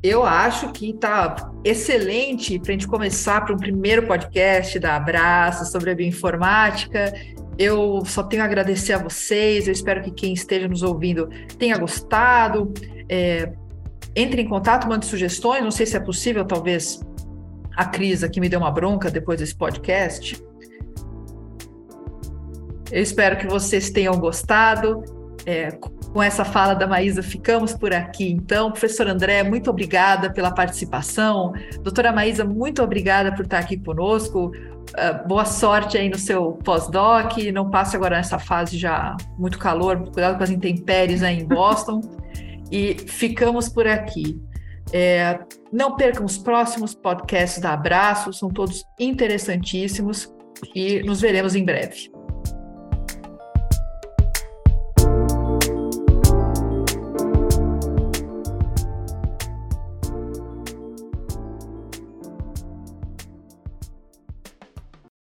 Eu 0.02 0.24
acho 0.24 0.72
que 0.72 0.90
está 0.90 1.50
excelente 1.64 2.58
para 2.58 2.70
a 2.70 2.72
gente 2.72 2.86
começar 2.86 3.44
para 3.44 3.54
um 3.54 3.58
primeiro 3.58 4.06
podcast 4.06 4.78
da 4.78 4.96
Abraça 4.96 5.64
sobre 5.64 5.90
a 5.90 5.94
bioinformática. 5.94 7.12
Eu 7.58 8.04
só 8.04 8.22
tenho 8.22 8.42
a 8.42 8.44
agradecer 8.44 8.92
a 8.92 8.98
vocês. 8.98 9.66
Eu 9.66 9.72
espero 9.72 10.02
que 10.02 10.10
quem 10.10 10.32
esteja 10.32 10.68
nos 10.68 10.82
ouvindo 10.82 11.28
tenha 11.58 11.76
gostado. 11.78 12.72
É, 13.08 13.52
entre 14.14 14.42
em 14.42 14.48
contato, 14.48 14.86
mande 14.86 15.06
sugestões. 15.06 15.62
Não 15.62 15.70
sei 15.70 15.86
se 15.86 15.96
é 15.96 16.00
possível, 16.00 16.44
talvez 16.44 17.00
a 17.74 17.84
Cris 17.84 18.22
aqui 18.22 18.40
me 18.40 18.48
deu 18.48 18.60
uma 18.60 18.70
bronca 18.70 19.10
depois 19.10 19.40
desse 19.40 19.56
podcast. 19.56 20.42
Eu 22.92 23.02
espero 23.02 23.36
que 23.36 23.46
vocês 23.46 23.90
tenham 23.90 24.14
gostado. 24.18 25.02
É, 25.44 25.70
com 26.16 26.22
essa 26.22 26.46
fala 26.46 26.72
da 26.72 26.86
Maísa, 26.86 27.22
ficamos 27.22 27.74
por 27.74 27.92
aqui. 27.92 28.30
Então, 28.30 28.70
professor 28.70 29.06
André, 29.06 29.42
muito 29.42 29.68
obrigada 29.68 30.32
pela 30.32 30.50
participação. 30.50 31.52
Doutora 31.82 32.10
Maísa, 32.10 32.42
muito 32.42 32.82
obrigada 32.82 33.34
por 33.34 33.44
estar 33.44 33.58
aqui 33.58 33.76
conosco. 33.76 34.46
Uh, 34.46 35.28
boa 35.28 35.44
sorte 35.44 35.98
aí 35.98 36.08
no 36.08 36.16
seu 36.16 36.52
pós-doc. 36.52 37.36
Não 37.52 37.68
passe 37.68 37.96
agora 37.96 38.16
nessa 38.16 38.38
fase 38.38 38.78
já 38.78 39.14
muito 39.38 39.58
calor, 39.58 40.10
cuidado 40.10 40.38
com 40.38 40.42
as 40.42 40.48
intempéries 40.48 41.22
aí 41.22 41.40
em 41.40 41.44
Boston. 41.46 42.00
e 42.72 42.94
ficamos 42.94 43.68
por 43.68 43.86
aqui. 43.86 44.40
É, 44.94 45.38
não 45.70 45.96
percam 45.96 46.24
os 46.24 46.38
próximos 46.38 46.94
podcasts 46.94 47.60
da 47.60 47.74
Abraço, 47.74 48.32
são 48.32 48.48
todos 48.48 48.86
interessantíssimos 48.98 50.32
e 50.74 51.02
nos 51.02 51.20
veremos 51.20 51.54
em 51.54 51.62
breve. 51.62 52.15